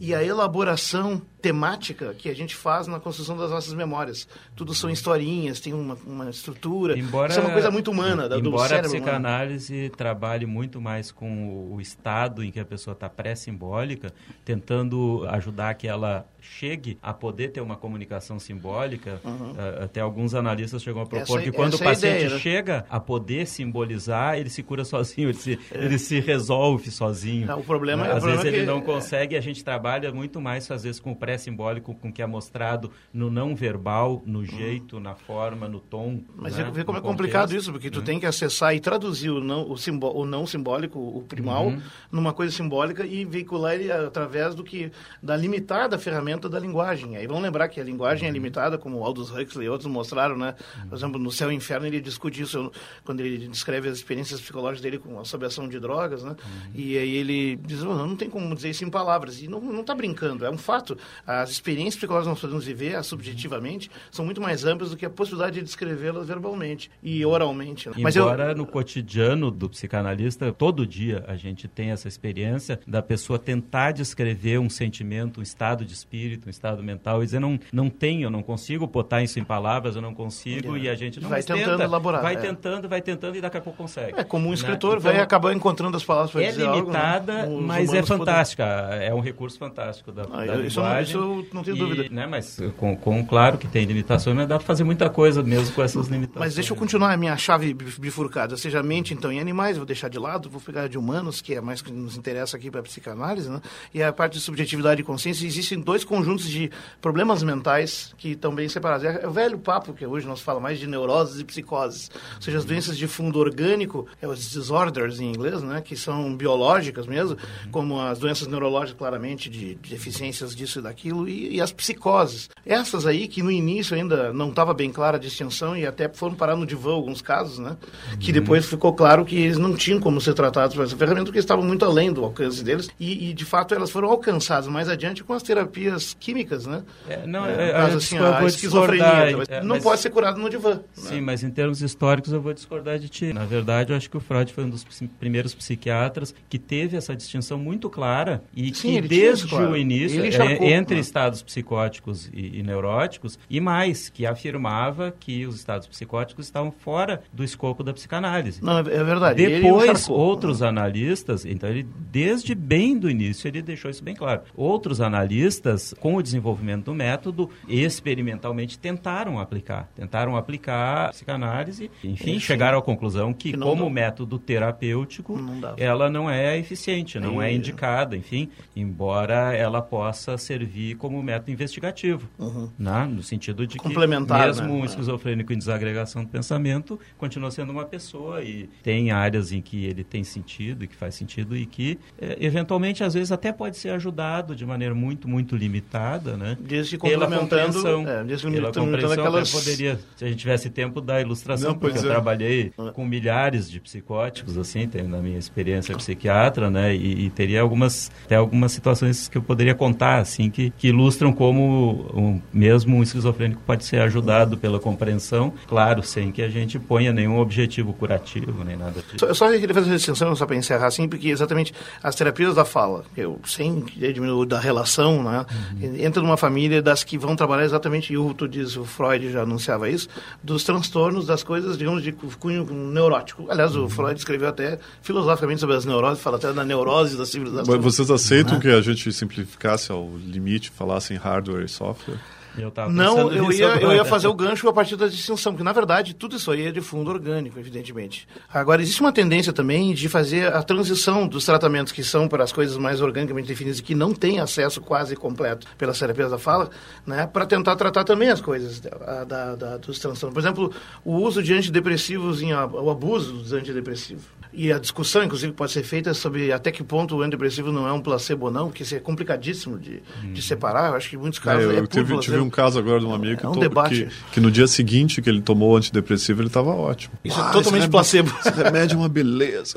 e 0.00 0.14
a 0.14 0.22
elaboração 0.24 1.20
temática 1.40 2.14
que 2.14 2.28
a 2.30 2.34
gente 2.34 2.56
faz 2.56 2.86
na 2.86 2.98
construção 2.98 3.36
das 3.36 3.50
nossas 3.50 3.74
memórias. 3.74 4.26
Tudo 4.56 4.74
são 4.74 4.88
historinhas, 4.88 5.60
tem 5.60 5.74
uma, 5.74 5.96
uma 6.06 6.30
estrutura. 6.30 6.98
Embora, 6.98 7.30
Isso 7.30 7.38
é 7.40 7.42
uma 7.42 7.52
coisa 7.52 7.70
muito 7.70 7.90
humana, 7.90 8.28
da, 8.28 8.38
do 8.38 8.48
embora 8.48 8.64
a 8.64 8.68
cérebro 8.68 8.90
humano. 8.90 9.04
psicanálise 9.04 9.92
trabalhe 9.96 10.46
muito 10.46 10.80
mais 10.80 11.12
com 11.12 11.48
o, 11.48 11.74
o 11.74 11.80
estado 11.82 12.42
em 12.42 12.50
que 12.50 12.58
a 12.58 12.64
pessoa 12.64 12.92
está 12.92 13.08
pré-simbólica, 13.10 14.12
tentando 14.44 15.26
ajudar 15.30 15.74
que 15.74 15.86
ela 15.88 16.26
chegue 16.40 16.98
a 17.02 17.12
poder 17.12 17.48
ter 17.52 17.60
uma 17.60 17.76
comunicação 17.76 18.38
simbólica. 18.38 19.20
eh, 19.24 19.84
até 19.84 20.00
alguns 20.00 20.34
analistas 20.34 20.82
chegam 20.82 21.02
a 21.02 21.06
propor 21.06 21.38
Essa 21.38 21.40
é- 21.40 21.42
que 21.50 21.52
quando 21.52 21.74
o 21.74 21.76
é 21.82 21.84
paciente 21.84 22.14
ideia, 22.16 22.30
né? 22.30 22.38
chega 22.38 22.86
a 22.90 23.00
poder 23.00 23.46
simbolizar, 23.46 24.38
ele 24.38 24.50
se 24.50 24.62
cura 24.62 24.84
sozinho, 24.84 25.28
ele 25.30 25.38
se, 25.38 25.58
ele 25.72 25.98
se 25.98 26.20
resolve 26.20 26.90
sozinho. 26.90 27.46
Não, 27.46 27.60
o 27.60 27.64
problema- 27.64 28.04
Né? 28.04 28.08
o 28.10 28.12
Às 28.12 28.18
problema 28.18 28.42
vezes 28.42 28.52
é 28.52 28.56
ele 28.58 28.66
que- 28.66 28.72
não 28.72 28.80
consegue, 28.82 29.36
a 29.36 29.40
gente 29.40 29.63
trabalha 29.64 30.12
muito 30.12 30.40
mais, 30.40 30.70
às 30.70 30.82
vezes, 30.84 31.00
com 31.00 31.12
o 31.12 31.16
pré-simbólico, 31.16 31.94
com 31.94 32.08
o 32.08 32.12
que 32.12 32.20
é 32.22 32.26
mostrado 32.26 32.90
no 33.12 33.30
não 33.30 33.56
verbal, 33.56 34.22
no 34.26 34.44
jeito, 34.44 35.00
na 35.00 35.14
forma, 35.14 35.66
no 35.68 35.80
tom. 35.80 36.22
Mas 36.36 36.56
né? 36.56 36.70
vê, 36.72 36.84
como 36.84 36.98
é 36.98 37.00
complicado 37.00 37.48
contexto. 37.48 37.62
isso, 37.62 37.72
porque 37.72 37.90
tu 37.90 38.02
tem 38.02 38.20
que 38.20 38.26
acessar 38.26 38.74
e 38.74 38.80
traduzir 38.80 39.30
o 39.30 39.40
não, 39.40 39.70
o, 39.70 39.76
simbo, 39.76 40.08
o 40.12 40.24
não 40.26 40.46
simbólico, 40.46 40.98
o 40.98 41.22
primal, 41.22 41.66
Uhum. 41.68 41.80
numa 42.12 42.32
coisa 42.32 42.54
simbólica 42.54 43.06
e 43.06 43.24
veicular 43.24 43.74
ele 43.74 43.90
através 43.90 44.54
do 44.54 44.62
que 44.62 44.92
da 45.22 45.36
limitada 45.36 45.98
ferramenta 45.98 46.48
da 46.48 46.58
linguagem. 46.58 47.16
Aí 47.16 47.26
vamos 47.26 47.42
lembrar 47.42 47.68
que 47.68 47.80
a 47.80 47.84
linguagem 47.84 48.26
é 48.26 48.28
Uhum. 48.28 48.34
limitada, 48.34 48.76
como 48.76 49.02
Aldous 49.02 49.30
Huxley 49.30 49.66
e 49.66 49.68
outros 49.70 49.90
mostraram, 49.90 50.36
né? 50.36 50.54
Por 50.88 50.94
exemplo, 50.96 51.18
no 51.18 51.30
Céu 51.30 51.50
e 51.50 51.54
Inferno 51.54 51.86
ele 51.86 52.00
discute 52.00 52.42
isso 52.42 52.70
quando 53.04 53.20
ele 53.20 53.48
descreve 53.48 53.88
as 53.88 53.96
experiências 53.96 54.40
psicológicas 54.40 54.82
dele 54.82 54.98
com 54.98 55.18
a 55.18 55.24
sob 55.24 55.46
ação 55.46 55.68
de 55.68 55.78
drogas, 55.80 56.22
né? 56.22 56.30
Uhum. 56.30 56.70
E 56.74 56.98
aí 56.98 57.14
ele 57.14 57.56
diz, 57.56 57.82
"Oh, 57.82 57.94
não 57.94 58.16
tem 58.16 58.28
como 58.28 58.54
dizer 58.54 58.70
isso 58.70 58.84
em 58.84 58.90
palavras. 58.90 59.40
E 59.40 59.48
não 59.60 59.80
está 59.80 59.94
brincando, 59.94 60.44
é 60.44 60.50
um 60.50 60.58
fato. 60.58 60.96
As 61.26 61.50
experiências 61.50 62.00
que 62.00 62.06
nós 62.06 62.40
podemos 62.40 62.64
viver, 62.64 63.02
subjetivamente, 63.04 63.90
são 64.10 64.24
muito 64.24 64.40
mais 64.40 64.64
amplas 64.64 64.90
do 64.90 64.96
que 64.96 65.06
a 65.06 65.10
possibilidade 65.10 65.56
de 65.56 65.62
descrevê-las 65.62 66.26
verbalmente 66.26 66.90
e 67.02 67.24
oralmente. 67.24 67.88
Né? 67.88 67.96
Mas 67.98 68.16
Embora 68.16 68.50
eu... 68.50 68.56
no 68.56 68.66
cotidiano 68.66 69.50
do 69.50 69.68
psicanalista, 69.68 70.52
todo 70.52 70.86
dia 70.86 71.24
a 71.26 71.36
gente 71.36 71.68
tem 71.68 71.90
essa 71.90 72.08
experiência 72.08 72.80
da 72.86 73.02
pessoa 73.02 73.38
tentar 73.38 73.92
descrever 73.92 74.58
um 74.58 74.70
sentimento, 74.70 75.40
um 75.40 75.42
estado 75.42 75.84
de 75.84 75.92
espírito, 75.92 76.46
um 76.46 76.50
estado 76.50 76.82
mental, 76.82 77.22
e 77.22 77.26
dizer, 77.26 77.40
não, 77.40 77.58
não 77.72 77.90
tenho, 77.90 78.30
não 78.30 78.42
consigo 78.42 78.86
botar 78.86 79.22
isso 79.22 79.38
em 79.38 79.44
palavras, 79.44 79.96
eu 79.96 80.02
não 80.02 80.14
consigo, 80.14 80.76
é. 80.76 80.80
e 80.80 80.88
a 80.88 80.94
gente 80.94 81.20
não 81.20 81.28
vai 81.28 81.42
tentando 81.42 81.72
tenta, 81.72 81.84
elaborar. 81.84 82.22
Vai 82.22 82.34
é. 82.34 82.38
tentando, 82.38 82.88
vai 82.88 83.02
tentando, 83.02 83.36
e 83.36 83.40
daqui 83.40 83.56
a 83.56 83.60
pouco 83.60 83.76
consegue. 83.76 84.18
É 84.18 84.24
como 84.24 84.46
um 84.46 84.50
né? 84.50 84.54
escritor 84.54 84.98
então, 84.98 85.12
vai 85.12 85.20
acabar 85.20 85.52
encontrando 85.52 85.96
as 85.96 86.04
palavras 86.04 86.30
para 86.30 86.42
é 86.42 86.48
dizer 86.48 86.68
limitada, 86.70 87.42
algo, 87.42 87.60
né? 87.60 87.66
mas 87.66 87.92
é 87.92 88.02
fantástica. 88.02 88.64
Poder. 88.64 89.02
É 89.02 89.14
um 89.14 89.20
recurso 89.20 89.43
fantástico 89.52 90.12
da, 90.12 90.22
ah, 90.22 90.44
da 90.44 90.56
isso, 90.56 90.80
linguagem. 90.80 91.02
Isso 91.02 91.18
eu 91.18 91.46
não 91.52 91.62
tenho 91.62 91.76
e, 91.76 91.78
dúvida. 91.78 92.08
Né, 92.10 92.26
mas 92.26 92.58
com, 92.76 92.96
com, 92.96 93.24
claro 93.24 93.58
que 93.58 93.66
tem 93.66 93.84
limitações, 93.84 94.36
mas 94.36 94.48
dá 94.48 94.56
para 94.56 94.66
fazer 94.66 94.84
muita 94.84 95.08
coisa 95.10 95.42
mesmo 95.42 95.74
com 95.74 95.82
essas 95.82 96.08
limitações. 96.08 96.44
Mas 96.44 96.54
deixa 96.54 96.72
eu 96.72 96.76
continuar 96.76 97.12
a 97.12 97.16
minha 97.16 97.36
chave 97.36 97.74
bifurcada. 97.74 98.56
Seja 98.56 98.82
mente, 98.82 99.14
então, 99.14 99.32
em 99.32 99.40
animais, 99.40 99.76
vou 99.76 99.86
deixar 99.86 100.08
de 100.08 100.18
lado, 100.18 100.48
vou 100.48 100.60
pegar 100.60 100.88
de 100.88 100.98
humanos, 100.98 101.40
que 101.40 101.54
é 101.54 101.60
mais 101.60 101.82
que 101.82 101.92
nos 101.92 102.16
interessa 102.16 102.56
aqui 102.56 102.70
para 102.70 102.80
a 102.80 102.82
psicanálise, 102.82 103.48
né? 103.50 103.60
E 103.92 104.02
a 104.02 104.12
parte 104.12 104.34
de 104.34 104.40
subjetividade 104.40 105.00
e 105.00 105.04
consciência, 105.04 105.46
existem 105.46 105.80
dois 105.80 106.04
conjuntos 106.04 106.48
de 106.48 106.70
problemas 107.00 107.42
mentais 107.42 108.14
que 108.16 108.30
estão 108.30 108.54
bem 108.54 108.68
separados. 108.68 109.04
É 109.04 109.26
o 109.26 109.30
velho 109.30 109.58
papo 109.58 109.92
que 109.92 110.06
hoje 110.06 110.26
nós 110.26 110.40
fala 110.40 110.60
mais 110.60 110.78
de 110.78 110.86
neuroses 110.86 111.40
e 111.40 111.44
psicoses. 111.44 112.10
Ou 112.36 112.42
seja, 112.42 112.58
as 112.58 112.64
doenças 112.64 112.96
de 112.96 113.06
fundo 113.06 113.38
orgânico, 113.38 114.06
é 114.20 114.28
os 114.28 114.50
disorders 114.50 115.20
em 115.20 115.28
inglês, 115.28 115.62
né? 115.62 115.80
Que 115.80 115.96
são 115.96 116.36
biológicas 116.36 117.06
mesmo, 117.06 117.36
como 117.70 118.00
as 118.00 118.18
doenças 118.18 118.46
neurológicas, 118.46 118.98
claramente, 118.98 119.33
de, 119.36 119.74
de 119.74 119.90
deficiências 119.90 120.54
disso 120.54 120.78
e 120.78 120.82
daquilo, 120.82 121.28
e, 121.28 121.56
e 121.56 121.60
as 121.60 121.72
psicoses. 121.72 122.48
Essas 122.64 123.06
aí 123.06 123.28
que 123.28 123.42
no 123.42 123.50
início 123.50 123.96
ainda 123.96 124.32
não 124.32 124.50
estava 124.50 124.72
bem 124.72 124.90
clara 124.90 125.16
a 125.16 125.20
distinção 125.20 125.76
e 125.76 125.86
até 125.86 126.08
foram 126.08 126.34
parar 126.34 126.56
no 126.56 126.66
divã 126.66 126.92
alguns 126.92 127.20
casos, 127.20 127.58
né? 127.58 127.76
Que 128.18 128.28
uhum. 128.28 128.40
depois 128.40 128.66
ficou 128.66 128.92
claro 128.92 129.24
que 129.24 129.36
eles 129.36 129.58
não 129.58 129.74
tinham 129.74 130.00
como 130.00 130.20
ser 130.20 130.34
tratados 130.34 130.74
por 130.74 130.84
essa 130.84 130.96
ferramenta, 130.96 131.26
porque 131.26 131.38
estavam 131.38 131.64
muito 131.64 131.84
além 131.84 132.12
do 132.12 132.24
alcance 132.24 132.62
deles. 132.62 132.88
E, 132.98 133.30
e 133.30 133.34
de 133.34 133.44
fato, 133.44 133.74
elas 133.74 133.90
foram 133.90 134.08
alcançadas 134.08 134.68
mais 134.68 134.88
adiante 134.88 135.22
com 135.22 135.32
as 135.32 135.42
terapias 135.42 136.16
químicas, 136.18 136.66
né? 136.66 136.82
É, 137.08 137.26
não, 137.26 137.46
é, 137.46 137.70
é, 137.70 137.76
assim, 137.76 138.18
a 138.18 138.44
esquizofrenia. 138.44 139.44
É, 139.48 139.62
não 139.62 139.76
mas... 139.76 139.84
pode 139.84 140.00
ser 140.00 140.10
curado 140.10 140.40
no 140.40 140.48
divã. 140.48 140.74
Né? 140.74 140.80
Sim, 140.94 141.14
né? 141.16 141.20
mas 141.20 141.42
em 141.42 141.50
termos 141.50 141.82
históricos 141.82 142.32
eu 142.32 142.40
vou 142.40 142.52
discordar 142.52 142.98
de 142.98 143.08
ti. 143.08 143.32
Na 143.32 143.44
verdade, 143.44 143.92
eu 143.92 143.96
acho 143.96 144.08
que 144.08 144.16
o 144.16 144.20
Freud 144.20 144.52
foi 144.52 144.64
um 144.64 144.70
dos 144.70 144.84
primeiros 145.18 145.54
psiquiatras 145.54 146.34
que 146.48 146.58
teve 146.58 146.96
essa 146.96 147.14
distinção 147.14 147.58
muito 147.58 147.90
clara 147.90 148.42
e 148.54 148.74
Sim, 148.74 149.00
que 149.02 149.08
desde 149.26 149.48
claro. 149.48 149.70
o 149.70 149.76
início, 149.76 150.22
é, 150.24 150.72
entre 150.72 150.98
estados 150.98 151.42
psicóticos 151.42 152.30
e, 152.32 152.58
e 152.58 152.62
neuróticos, 152.62 153.38
e 153.48 153.60
mais, 153.60 154.08
que 154.08 154.26
afirmava 154.26 155.14
que 155.18 155.46
os 155.46 155.56
estados 155.56 155.86
psicóticos 155.86 156.46
estavam 156.46 156.70
fora 156.70 157.22
do 157.32 157.44
escopo 157.44 157.82
da 157.82 157.92
psicanálise. 157.92 158.62
Não, 158.62 158.78
é 158.78 158.82
verdade. 158.82 159.46
Depois, 159.46 160.08
outros 160.08 160.62
analistas, 160.62 161.44
então 161.44 161.68
ele, 161.68 161.86
desde 162.10 162.54
bem 162.54 162.98
do 162.98 163.10
início, 163.10 163.48
ele 163.48 163.62
deixou 163.62 163.90
isso 163.90 164.02
bem 164.02 164.14
claro. 164.14 164.42
Outros 164.56 165.00
analistas, 165.00 165.94
com 166.00 166.16
o 166.16 166.22
desenvolvimento 166.22 166.86
do 166.86 166.94
método, 166.94 167.50
experimentalmente 167.68 168.78
tentaram 168.78 169.38
aplicar. 169.38 169.88
Tentaram 169.94 170.36
aplicar 170.36 171.06
a 171.06 171.08
psicanálise, 171.10 171.90
enfim, 172.02 172.38
chegaram 172.38 172.78
à 172.78 172.82
conclusão 172.82 173.32
que, 173.32 173.52
que 173.52 173.58
como 173.58 173.84
dá. 173.84 173.90
método 173.90 174.38
terapêutico, 174.38 175.38
não 175.38 175.74
ela 175.76 176.10
não 176.10 176.30
é 176.30 176.58
eficiente, 176.58 177.18
não 177.18 177.40
é 177.40 177.52
indicada, 177.52 178.16
enfim, 178.16 178.48
embora 178.74 179.13
ela 179.54 179.80
possa 179.82 180.36
servir 180.36 180.96
como 180.96 181.22
método 181.22 181.50
investigativo, 181.50 182.28
uhum. 182.38 182.68
né? 182.78 183.08
no 183.10 183.22
sentido 183.22 183.66
de 183.66 183.78
que 183.78 183.88
mesmo 183.88 184.66
né? 184.66 184.72
um 184.72 184.84
esquizofrênico 184.84 185.52
em 185.52 185.58
desagregação 185.58 186.24
do 186.24 186.30
pensamento 186.30 186.98
continua 187.16 187.50
sendo 187.50 187.70
uma 187.70 187.84
pessoa 187.84 188.42
e 188.42 188.68
tem 188.82 189.10
áreas 189.10 189.52
em 189.52 189.60
que 189.60 189.84
ele 189.84 190.02
tem 190.02 190.24
sentido 190.24 190.84
e 190.84 190.88
que 190.88 190.96
faz 190.96 191.14
sentido 191.14 191.56
e 191.56 191.66
que 191.66 191.98
é, 192.20 192.36
eventualmente 192.40 193.04
às 193.04 193.14
vezes 193.14 193.30
até 193.32 193.52
pode 193.52 193.76
ser 193.76 193.90
ajudado 193.90 194.54
de 194.54 194.64
maneira 194.64 194.94
muito 194.94 195.28
muito 195.28 195.56
limitada, 195.56 196.36
né? 196.36 196.56
Desde 196.60 196.96
complementando, 196.96 198.08
é, 198.08 198.24
desde 198.24 198.50
pela 198.50 198.72
compreensão 198.72 199.12
aquelas... 199.12 199.50
poderia, 199.50 200.00
se 200.16 200.24
a 200.24 200.28
gente 200.28 200.38
tivesse 200.38 200.70
tempo 200.70 201.00
da 201.00 201.20
ilustração, 201.20 201.70
Não, 201.70 201.78
porque 201.78 201.98
eu 201.98 202.02
é. 202.02 202.06
trabalhei 202.06 202.72
com 202.94 203.04
milhares 203.04 203.70
de 203.70 203.80
psicóticos 203.80 204.56
assim, 204.56 204.88
tem 204.88 205.02
na 205.04 205.18
minha 205.18 205.38
experiência 205.38 205.96
psiquiatra, 205.96 206.70
né? 206.70 206.94
E, 206.94 207.26
e, 207.26 207.30
teria 207.30 207.60
algumas 207.60 208.10
até 208.24 208.36
algumas 208.36 208.72
situações 208.72 209.03
que 209.30 209.38
eu 209.38 209.42
poderia 209.42 209.74
contar 209.74 210.18
assim 210.18 210.50
que, 210.50 210.70
que 210.76 210.88
ilustram 210.88 211.32
como 211.32 212.06
um, 212.14 212.40
mesmo 212.52 212.96
um 212.96 213.02
esquizofrênico 213.02 213.60
pode 213.66 213.84
ser 213.84 214.00
ajudado 214.00 214.56
pela 214.56 214.78
compreensão, 214.78 215.52
claro, 215.66 216.02
sem 216.02 216.30
que 216.30 216.42
a 216.42 216.48
gente 216.48 216.78
ponha 216.78 217.12
nenhum 217.12 217.38
objetivo 217.38 217.92
curativo, 217.92 218.64
nem 218.64 218.76
nada 218.76 219.02
disso. 219.02 219.24
Eu 219.24 219.34
só 219.34 219.50
queria 219.50 219.74
fazer 219.74 219.90
uma 219.90 219.96
distinção, 219.96 220.34
só 220.36 220.46
para 220.46 220.56
encerrar 220.56 220.86
assim, 220.86 221.08
porque 221.08 221.28
exatamente 221.28 221.72
as 222.02 222.14
terapias 222.14 222.54
da 222.54 222.64
fala, 222.64 223.04
eu 223.16 223.38
sem 223.44 223.84
diminuir 223.96 224.46
da 224.46 224.58
relação, 224.58 225.22
né, 225.22 225.46
uhum. 225.80 225.96
entra 225.96 226.22
numa 226.22 226.36
família 226.36 226.82
das 226.82 227.04
que 227.04 227.18
vão 227.18 227.34
trabalhar 227.36 227.64
exatamente, 227.64 228.12
e 228.12 228.18
o 228.18 228.32
tu 228.34 228.48
diz, 228.48 228.76
o 228.76 228.84
Freud 228.84 229.30
já 229.30 229.42
anunciava 229.42 229.88
isso, 229.88 230.08
dos 230.42 230.64
transtornos, 230.64 231.26
das 231.26 231.42
coisas, 231.42 231.76
digamos, 231.78 232.02
de 232.02 232.12
cunho 232.12 232.64
neurótico. 232.64 233.46
Aliás, 233.50 233.74
uhum. 233.74 233.84
o 233.84 233.88
Freud 233.88 234.18
escreveu 234.18 234.48
até 234.48 234.78
filosoficamente 235.02 235.60
sobre 235.60 235.76
as 235.76 235.84
neuroses, 235.84 236.22
fala 236.22 236.36
até 236.36 236.52
da 236.52 236.64
neurose 236.64 237.16
da 237.16 237.26
civilização. 237.26 237.74
Mas 237.74 237.84
vocês 237.84 238.10
aceitam 238.10 238.54
uhum. 238.54 238.60
que 238.60 238.68
a 238.68 238.80
gente 238.80 238.93
simplificasse 238.96 239.90
ao 239.90 240.16
limite, 240.16 240.70
falasse 240.70 241.12
em 241.12 241.16
hardware 241.16 241.64
e 241.64 241.68
software? 241.68 242.18
Eu 242.56 242.72
não, 242.88 243.32
eu 243.32 243.52
ia, 243.52 243.66
eu 243.80 243.92
ia 243.92 244.04
fazer 244.04 244.28
o 244.28 244.34
gancho 244.34 244.68
a 244.68 244.72
partir 244.72 244.94
da 244.96 245.08
distinção, 245.08 245.52
porque 245.52 245.64
na 245.64 245.72
verdade 245.72 246.14
tudo 246.14 246.36
isso 246.36 246.50
aí 246.50 246.66
é 246.66 246.72
de 246.72 246.80
fundo 246.80 247.10
orgânico, 247.10 247.58
evidentemente. 247.58 248.28
Agora, 248.52 248.80
existe 248.80 249.00
uma 249.00 249.12
tendência 249.12 249.52
também 249.52 249.92
de 249.92 250.08
fazer 250.08 250.52
a 250.52 250.62
transição 250.62 251.26
dos 251.26 251.44
tratamentos 251.44 251.92
que 251.92 252.04
são 252.04 252.28
para 252.28 252.44
as 252.44 252.52
coisas 252.52 252.76
mais 252.76 253.00
organicamente 253.00 253.48
definidas 253.48 253.80
e 253.80 253.82
que 253.82 253.94
não 253.94 254.14
têm 254.14 254.38
acesso 254.38 254.80
quase 254.80 255.16
completo 255.16 255.66
pelas 255.76 255.98
terapias 255.98 256.30
da 256.30 256.38
fala, 256.38 256.70
né, 257.04 257.26
para 257.26 257.44
tentar 257.44 257.74
tratar 257.74 258.04
também 258.04 258.28
as 258.28 258.40
coisas 258.40 258.78
da, 258.80 259.24
da, 259.24 259.54
da, 259.56 259.76
dos 259.76 259.98
transtornos. 259.98 260.34
Por 260.34 260.40
exemplo, 260.40 260.72
o 261.04 261.16
uso 261.16 261.42
de 261.42 261.52
antidepressivos, 261.54 262.40
em, 262.40 262.54
o 262.54 262.90
abuso 262.90 263.32
dos 263.32 263.52
antidepressivos. 263.52 264.24
E 264.56 264.72
a 264.72 264.78
discussão, 264.78 265.24
inclusive, 265.24 265.52
pode 265.52 265.72
ser 265.72 265.82
feita 265.82 266.14
sobre 266.14 266.52
até 266.52 266.70
que 266.70 266.82
ponto 266.82 267.16
o 267.16 267.22
antidepressivo 267.22 267.72
não 267.72 267.88
é 267.88 267.92
um 267.92 268.00
placebo 268.00 268.46
ou 268.46 268.52
não, 268.52 268.66
porque 268.68 268.82
isso 268.82 268.94
é 268.94 269.00
complicadíssimo 269.00 269.78
de, 269.78 270.02
hum. 270.22 270.32
de 270.32 270.42
separar. 270.42 270.90
Eu 270.90 270.96
acho 270.96 271.10
que 271.10 271.16
em 271.16 271.18
muitos 271.18 271.38
casos 271.38 271.72
é, 271.72 271.76
é 271.76 271.78
eu 271.80 271.86
tive, 271.86 272.18
tive 272.20 272.38
um 272.38 272.50
caso 272.50 272.78
agora 272.78 273.00
de 273.00 273.06
um 273.06 273.14
amigo 273.14 273.40
que, 273.40 273.46
é 273.46 273.48
um 273.48 273.52
to... 273.52 273.82
que, 273.88 274.08
que, 274.32 274.40
no 274.40 274.50
dia 274.50 274.66
seguinte 274.66 275.20
que 275.20 275.28
ele 275.28 275.40
tomou 275.40 275.72
o 275.72 275.76
antidepressivo, 275.76 276.40
ele 276.40 276.48
estava 276.48 276.70
ótimo. 276.70 277.14
Isso 277.24 277.38
é 277.38 277.42
ah, 277.42 277.48
é 277.48 277.52
totalmente 277.52 277.82
esse 277.82 277.90
placebo. 277.90 278.32
Esse 278.38 278.62
remédio 278.62 278.94
é 278.94 278.98
uma 278.98 279.08
beleza. 279.08 279.74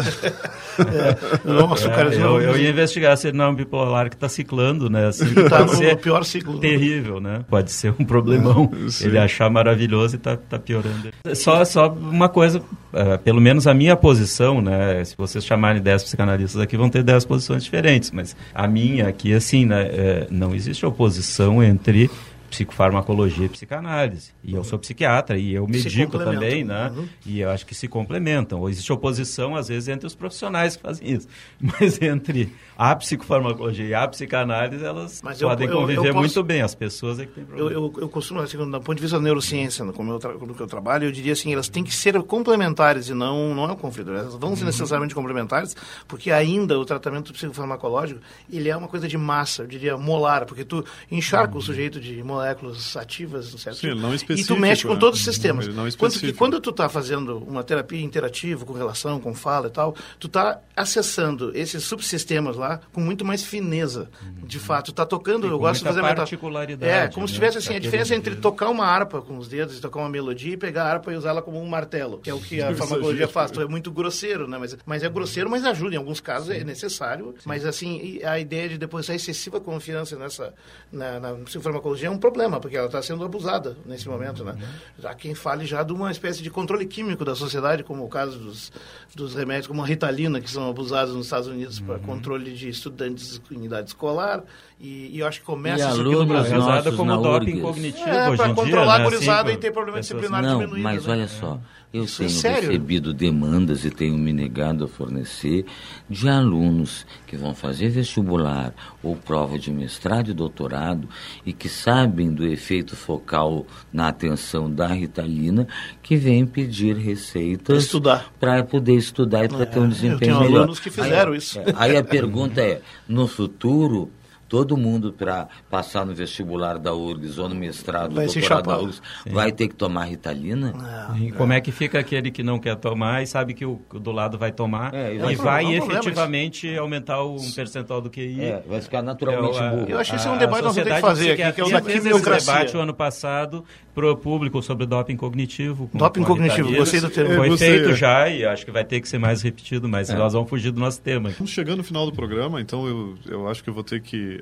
é. 0.79 1.47
Nossa, 1.51 1.87
é, 1.87 1.95
cara, 1.95 2.13
eu, 2.13 2.41
eu, 2.41 2.57
ia 2.57 2.69
investigar 2.69 3.17
se 3.17 3.29
ele 3.29 3.37
não 3.37 3.45
é 3.45 3.49
um 3.49 3.55
bipolar 3.55 4.09
que 4.09 4.15
está 4.15 4.29
ciclando, 4.29 4.89
né? 4.89 5.07
Assim, 5.07 5.25
está 5.25 5.65
no 5.65 5.97
pior 5.97 6.23
ciclo. 6.23 6.59
Terrível, 6.59 7.19
né? 7.19 7.43
Pode 7.49 7.71
ser 7.71 7.93
um 7.97 8.05
problemão. 8.05 8.71
ele 9.01 9.17
achar 9.17 9.49
maravilhoso 9.49 10.15
e 10.15 10.17
está 10.17 10.37
tá 10.37 10.59
piorando. 10.59 11.09
Só, 11.33 11.63
só 11.65 11.89
uma 11.89 12.29
coisa, 12.29 12.59
uh, 12.59 13.17
pelo 13.23 13.41
menos 13.41 13.67
a 13.67 13.73
minha 13.73 13.95
posição, 13.95 14.61
né? 14.67 15.03
Se 15.03 15.15
vocês 15.17 15.45
chamarem 15.45 15.81
10 15.81 16.03
psicanalistas 16.03 16.61
aqui, 16.61 16.77
vão 16.77 16.89
ter 16.89 17.03
10 17.03 17.25
posições 17.25 17.63
diferentes, 17.63 18.11
mas 18.11 18.35
a 18.53 18.67
minha 18.67 19.07
aqui, 19.07 19.33
assim, 19.33 19.65
né? 19.65 19.83
É, 19.83 20.27
não 20.29 20.53
existe 20.53 20.85
oposição 20.85 21.63
entre 21.63 22.09
psicofarmacologia 22.49 23.45
e 23.45 23.49
psicanálise. 23.49 24.31
E 24.43 24.53
eu 24.53 24.63
sou 24.63 24.79
psiquiatra 24.79 25.37
e 25.37 25.53
eu 25.53 25.67
medico 25.67 26.17
também, 26.17 26.63
né? 26.63 26.91
Uhum. 26.95 27.07
E 27.25 27.41
eu 27.41 27.49
acho 27.49 27.65
que 27.65 27.75
se 27.75 27.87
complementam. 27.87 28.59
Ou 28.59 28.69
existe 28.69 28.91
oposição, 28.91 29.55
às 29.55 29.67
vezes, 29.67 29.89
entre 29.89 30.07
os 30.07 30.15
profissionais 30.15 30.75
que 30.75 30.81
fazem 30.81 31.11
isso. 31.11 31.27
Mas 31.59 32.01
entre 32.01 32.53
a 32.77 32.95
psicofarmacologia 32.95 33.85
e 33.85 33.93
a 33.93 34.07
psicanálise, 34.07 34.83
elas 34.83 35.21
Mas 35.21 35.39
podem 35.41 35.67
eu, 35.67 35.73
conviver 35.73 35.99
eu, 35.99 36.13
posso... 36.13 36.19
muito 36.19 36.43
bem. 36.43 36.61
As 36.61 36.73
pessoas 36.73 37.19
é 37.19 37.25
que 37.25 37.33
têm 37.33 37.45
problema. 37.45 37.71
Eu, 37.71 37.93
eu, 37.97 38.09
costumo, 38.09 38.39
assim, 38.39 38.57
do 38.57 38.81
ponto 38.81 38.95
de 38.95 39.01
vista 39.01 39.17
da 39.17 39.23
neurociência, 39.23 39.85
como 39.91 40.13
eu, 40.13 40.19
no 40.47 40.55
que 40.55 40.61
eu 40.61 40.67
trabalho, 40.67 41.05
eu 41.05 41.11
diria 41.11 41.33
assim, 41.33 41.51
elas 41.51 41.67
têm 41.67 41.83
que 41.83 41.93
ser 41.93 42.21
complementares 42.23 43.09
e 43.09 43.13
não, 43.13 43.53
não 43.53 43.65
é 43.65 43.71
um 43.73 43.75
conflito. 43.75 44.11
Elas 44.11 44.35
vão 44.35 44.55
ser 44.55 44.61
uhum. 44.61 44.67
necessariamente 44.67 45.13
complementares, 45.13 45.75
porque 46.07 46.31
ainda 46.31 46.79
o 46.79 46.85
tratamento 46.85 47.33
psicofarmacológico, 47.33 48.21
ele 48.51 48.69
é 48.69 48.77
uma 48.77 48.87
coisa 48.87 49.07
de 49.07 49.17
massa, 49.17 49.63
eu 49.63 49.67
diria 49.67 49.97
molar, 49.97 50.45
porque 50.45 50.63
tu 50.63 50.85
encharca 51.11 51.53
uhum. 51.53 51.59
o 51.59 51.61
sujeito 51.61 51.99
de 51.99 52.23
molar 52.23 52.36
moléculas 52.37 52.95
ativas, 52.95 53.47
certo? 53.57 53.77
Sim, 53.77 53.87
ele 53.87 53.99
não 53.99 54.09
é 54.09 54.13
E 54.13 54.15
específico. 54.15 54.55
tu 54.55 54.59
mexe 54.59 54.87
com 54.87 54.93
né? 54.93 54.99
todos 54.99 55.19
os 55.19 55.25
sistemas. 55.25 55.65
Ele 55.65 55.75
não 55.75 55.85
é 55.85 55.91
Quando, 55.91 55.97
que, 56.11 56.15
específico. 56.17 56.37
quando 56.37 56.59
tu 56.61 56.69
está 56.69 56.87
fazendo 56.89 57.37
uma 57.39 57.63
terapia 57.63 58.01
interativa, 58.01 58.65
com 58.65 58.73
relação, 58.73 59.19
com 59.19 59.33
fala 59.33 59.67
e 59.67 59.71
tal, 59.71 59.95
tu 60.19 60.27
está 60.27 60.59
acessando 60.75 61.51
esses 61.55 61.83
subsistemas 61.83 62.55
lá 62.55 62.79
com 62.93 63.01
muito 63.01 63.25
mais 63.25 63.43
fineza, 63.43 64.09
de 64.43 64.59
fato. 64.59 64.85
Tu 64.87 64.91
está 64.91 65.05
tocando, 65.05 65.45
E 65.45 65.49
eu 65.49 65.53
com 65.53 65.59
gosto 65.59 65.79
de 65.81 65.87
fazer 65.87 66.01
particularidade, 66.01 66.91
É, 66.91 67.07
como 67.07 67.27
se 67.27 67.33
né, 67.33 67.39
tivesse 67.39 67.57
assim, 67.57 67.69
a 67.69 67.73
daquele 67.73 67.83
diferença 67.85 68.15
entre 68.15 68.35
tocar 68.35 68.69
uma 68.69 68.85
harpa 68.85 69.21
com 69.21 69.37
os 69.37 69.47
dedos 69.47 69.77
e 69.77 69.81
tocar 69.81 69.99
uma 69.99 70.09
melodia 70.09 70.53
e 70.53 70.57
pegar 70.57 70.83
a 70.85 70.91
harpa 70.93 71.11
e 71.11 71.17
usá-la 71.17 71.41
como 71.41 71.59
um 71.61 71.67
martelo, 71.67 72.19
que 72.19 72.29
é 72.29 72.33
o 72.33 72.39
que 72.39 72.61
a 72.61 72.73
farmacologia 72.75 73.27
faz. 73.27 73.51
É 73.57 73.65
muito 73.65 73.91
grosseiro, 73.91 74.47
né? 74.47 74.57
Mas, 74.57 74.77
mas 74.85 75.03
é 75.03 75.09
grosseiro, 75.09 75.49
mas 75.49 75.65
ajuda. 75.65 75.95
Em 75.95 75.97
alguns 75.97 76.19
casos 76.21 76.49
é 76.49 76.63
necessário. 76.63 77.33
Mas 77.45 77.65
assim, 77.65 78.19
a 78.23 78.37
ideia 78.39 78.69
de 78.69 78.77
depositar 78.77 79.15
excessiva 79.15 79.59
confiança 79.59 80.15
nessa 80.17 80.53
na, 80.91 81.19
na 81.19 81.33
psicofarmacologia 81.33 82.07
é 82.07 82.11
um 82.11 82.17
problema, 82.27 82.59
porque 82.59 82.75
ela 82.75 82.87
está 82.87 83.01
sendo 83.01 83.23
abusada 83.23 83.77
nesse 83.85 84.07
momento, 84.07 84.43
né? 84.43 84.55
Há 85.03 85.15
quem 85.15 85.33
fale 85.33 85.65
já 85.65 85.81
de 85.81 85.93
uma 85.93 86.11
espécie 86.11 86.43
de 86.43 86.49
controle 86.49 86.85
químico 86.85 87.23
da 87.23 87.35
sociedade, 87.35 87.83
como 87.83 88.03
o 88.03 88.09
caso 88.09 88.37
dos, 88.37 88.71
dos 89.15 89.33
remédios 89.33 89.67
como 89.67 89.81
a 89.81 89.85
Ritalina, 89.85 90.41
que 90.41 90.49
são 90.49 90.69
abusados 90.69 91.15
nos 91.15 91.27
Estados 91.27 91.47
Unidos 91.47 91.79
para 91.79 91.99
controle 91.99 92.53
de 92.53 92.69
estudantes 92.69 93.41
em 93.49 93.63
idade 93.65 93.89
escolar. 93.89 94.43
E, 94.79 95.15
e 95.15 95.19
eu 95.19 95.27
acho 95.27 95.39
que 95.39 95.45
começa 95.47 95.83
E 95.83 95.87
isso 95.87 96.01
aqui 96.01 96.03
no 96.03 96.09
alunos 96.11 96.27
Brasil. 96.27 96.55
É 96.55 96.59
usada 96.59 96.75
nossos 96.91 96.95
como 96.95 97.17
doping 97.17 97.51
URGS. 97.53 97.61
cognitivo 97.61 98.09
É, 98.09 98.27
hoje 98.29 98.37
para 98.37 98.45
em 98.49 98.53
dia, 98.53 98.63
controlar 98.63 98.95
a 98.95 98.97
né? 98.99 99.03
gurizada 99.05 99.49
Assim, 99.49 99.57
e 99.57 99.61
ter 99.61 99.71
problema 99.71 99.97
pessoas- 99.97 100.19
disciplinar 100.21 100.43
Não, 100.43 100.59
diminuído. 100.59 100.83
mas 100.83 101.05
né? 101.07 101.13
olha 101.13 101.27
só, 101.27 101.59
eu 101.91 102.03
Isso 102.03 102.21
é 102.21 102.27
tenho 102.27 102.39
sério. 102.39 102.67
recebido 102.69 103.11
demandas 103.13 103.85
e 103.85 103.89
tenho 103.89 104.15
me 104.19 104.31
negado 104.31 104.83
a 104.85 104.87
fornecer 104.87 105.65
de 106.07 106.29
alunos 106.29 107.07
que 107.25 107.35
vão 107.35 107.55
fazer 107.55 107.89
vestibular 107.89 108.71
ou 109.01 109.15
prova 109.15 109.57
de 109.57 109.71
mestrado 109.71 110.29
e 110.29 110.33
doutorado 110.33 111.09
e 111.43 111.53
que 111.53 111.67
sabem 111.69 112.31
do 112.31 112.45
efeito 112.45 112.95
focal 112.95 113.65
na 113.91 114.09
atenção 114.09 114.69
da 114.71 114.87
Ritalina, 114.89 115.67
que 116.03 116.15
vêm 116.17 116.45
pedir 116.45 116.95
receitas 116.97 117.85
estudar. 117.85 118.31
para 118.39 118.63
poder 118.63 118.93
estudar 118.95 119.45
e 119.45 119.47
para 119.49 119.65
ter 119.65 119.79
um 119.79 119.83
eu 119.85 119.89
desempenho 119.89 120.19
tenho 120.19 120.39
melhor. 120.41 120.57
alunos 120.59 120.79
que 120.79 120.91
fizeram 120.91 121.31
Aí- 121.31 121.37
isso. 121.39 121.57
é, 121.59 121.63
Aí 121.77 121.97
a 121.97 122.03
pergunta 122.03 122.61
é, 122.61 122.81
no 123.09 123.27
futuro 123.27 124.11
todo 124.47 124.75
mundo 124.77 125.11
para 125.13 125.47
passar 125.69 126.05
no 126.05 126.13
vestibular 126.13 126.77
da 126.77 126.93
URGS 126.93 127.37
ou 127.37 127.49
no 127.49 127.55
mestrado, 127.55 128.15
Vai 128.15 128.25
doutorado 128.27 128.63
da. 128.67 128.79
URGS, 128.79 129.01
vai 129.31 129.51
ter 129.51 129.67
que 129.67 129.75
tomar 129.75 130.05
Ritalina? 130.05 130.73
E 131.19 131.31
como 131.31 131.53
é 131.53 131.61
que 131.61 131.71
fica 131.71 131.99
aquele 131.99 132.31
que 132.31 132.43
não 132.43 132.59
quer 132.59 132.75
tomar 132.75 133.21
e 133.23 133.27
sabe 133.27 133.53
que 133.53 133.65
o 133.65 133.77
o 133.93 133.99
do 133.99 134.11
lado 134.11 134.37
vai 134.37 134.51
tomar 134.51 134.93
É, 134.93 135.13
e 135.15 135.35
vai- 135.35 135.75
efetivamente 135.75 136.75
aumentar 136.77 137.23
um 137.23 137.37
percentual 137.51 138.01
do 138.01 138.09
QI? 138.09 138.41
É, 138.41 138.63
vai 138.67 138.81
ficar 138.81 139.01
naturalmente 139.01 139.57
É, 139.57 139.61
o- 139.61 139.63
a- 139.65 139.69
burro. 139.69 139.85
Eu 139.89 139.99
acho 139.99 140.11
que 140.11 140.17
esse 140.17 140.27
é 140.27 140.31
um 140.31 140.37
debate 140.37 140.57
que 140.59 140.63
nós 140.65 140.75
vamos 140.75 140.89
ter 140.89 140.95
que 140.95 141.01
fazer 141.01 141.31
aqui, 141.31 141.51
que 141.53 141.61
é 141.61 141.63
o 141.63 141.69
da 141.69 141.81
quimiocracia. 141.81 142.53
debate 142.53 142.77
o 142.77 142.79
ano 142.79 142.93
passado 142.93 143.63
para 143.93 144.11
o 144.11 144.15
público 144.15 144.61
sobre 144.61 144.85
doping 144.85 145.15
cognitivo. 145.15 145.87
com- 145.87 145.97
Doping 145.97 146.23
cognitivo, 146.23 146.73
gostei 146.75 146.99
do 147.01 147.09
termo. 147.09 147.35
Foi 147.35 147.47
É, 147.47 147.49
você- 147.49 147.65
feito 147.65 147.93
já 147.95 148.29
e 148.29 148.45
acho 148.45 148.65
que 148.65 148.71
vai 148.71 148.83
ter 148.83 149.01
que 149.01 149.07
ser 149.09 149.17
mais 149.17 149.41
repetido, 149.41 149.87
mas 149.89 150.09
nós 150.09 150.33
vamos 150.33 150.49
fugir 150.49 150.71
do 150.71 150.79
nosso 150.79 151.01
tema. 151.01 151.29
Estamos 151.29 151.51
chegando 151.51 151.77
no 151.79 151.83
final 151.83 152.05
do 152.05 152.11
programa, 152.11 152.59
então 152.61 152.87
eu, 152.87 153.15
eu 153.27 153.47
acho 153.47 153.63
que 153.63 153.69
eu 153.69 153.73
vou 153.73 153.83
ter 153.83 154.01
que. 154.01 154.36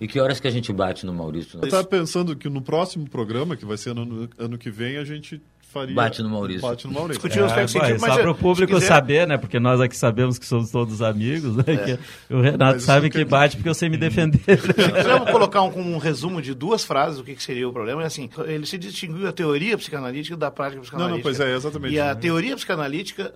E 0.00 0.06
que 0.08 0.18
horas 0.20 0.40
que 0.40 0.48
a 0.48 0.50
gente 0.50 0.72
bate 0.72 1.04
no 1.06 1.12
Maurício? 1.12 1.58
eu 1.60 1.64
estava 1.64 1.84
pensando 1.84 2.34
que 2.36 2.48
no 2.48 2.62
próximo 2.62 3.08
programa, 3.08 3.56
que 3.56 3.64
vai 3.64 3.76
ser 3.76 3.90
ano, 3.90 4.28
ano 4.38 4.58
que 4.58 4.70
vem, 4.70 4.96
a 4.96 5.04
gente 5.04 5.40
faria. 5.72 5.94
Bate 5.94 6.22
no 6.22 6.28
Maurício. 6.28 6.60
Bate 6.62 6.86
no 6.86 6.92
Maurício. 6.92 7.14
Discutir 7.22 7.42
os 7.42 7.50
É, 7.50 7.54
vai, 7.54 7.66
científicos, 7.68 8.00
só 8.02 8.06
mas 8.08 8.16
para 8.18 8.30
o 8.30 8.34
público 8.34 8.74
quiser- 8.74 8.86
saber, 8.88 9.26
né? 9.26 9.38
Porque 9.38 9.58
nós 9.58 9.80
aqui 9.80 9.96
sabemos 9.96 10.38
que 10.38 10.44
somos 10.44 10.70
todos 10.70 11.00
amigos, 11.00 11.56
né? 11.56 11.64
que 12.28 12.34
o 12.34 12.42
Renato 12.42 12.74
Mas 12.74 12.82
sabe 12.82 13.08
que 13.08 13.18
que- 13.18 13.24
bate 13.24 13.56
porque 13.56 13.68
eu 13.70 13.74
sei 13.74 13.88
me 13.88 13.96
defender. 13.96 14.38
Se 14.58 14.68
quiser, 14.74 15.06
eu 15.06 15.18
vou 15.20 15.26
colocar 15.28 15.62
um, 15.62 15.94
um 15.94 15.98
resumo 15.98 16.42
de 16.42 16.52
duas 16.52 16.84
frases 16.84 17.18
o 17.20 17.24
que, 17.24 17.34
que 17.34 17.42
seria 17.42 17.66
o 17.66 17.72
problema. 17.72 18.02
É 18.02 18.06
assim, 18.06 18.28
ele 18.46 18.66
se 18.66 18.76
distinguiu 18.76 19.26
a 19.26 19.32
teoria 19.32 19.78
psicanalítica 19.78 20.36
da 20.36 20.50
prática 20.50 20.76
Não, 20.76 20.82
psicanalítica. 20.82 21.16
não, 21.16 21.22
pois 21.22 21.40
é, 21.40 21.56
exatamente. 21.56 21.94
E 21.94 21.98
a 22.00 22.14
teoria 22.14 22.54
psicanalítica 22.54 23.32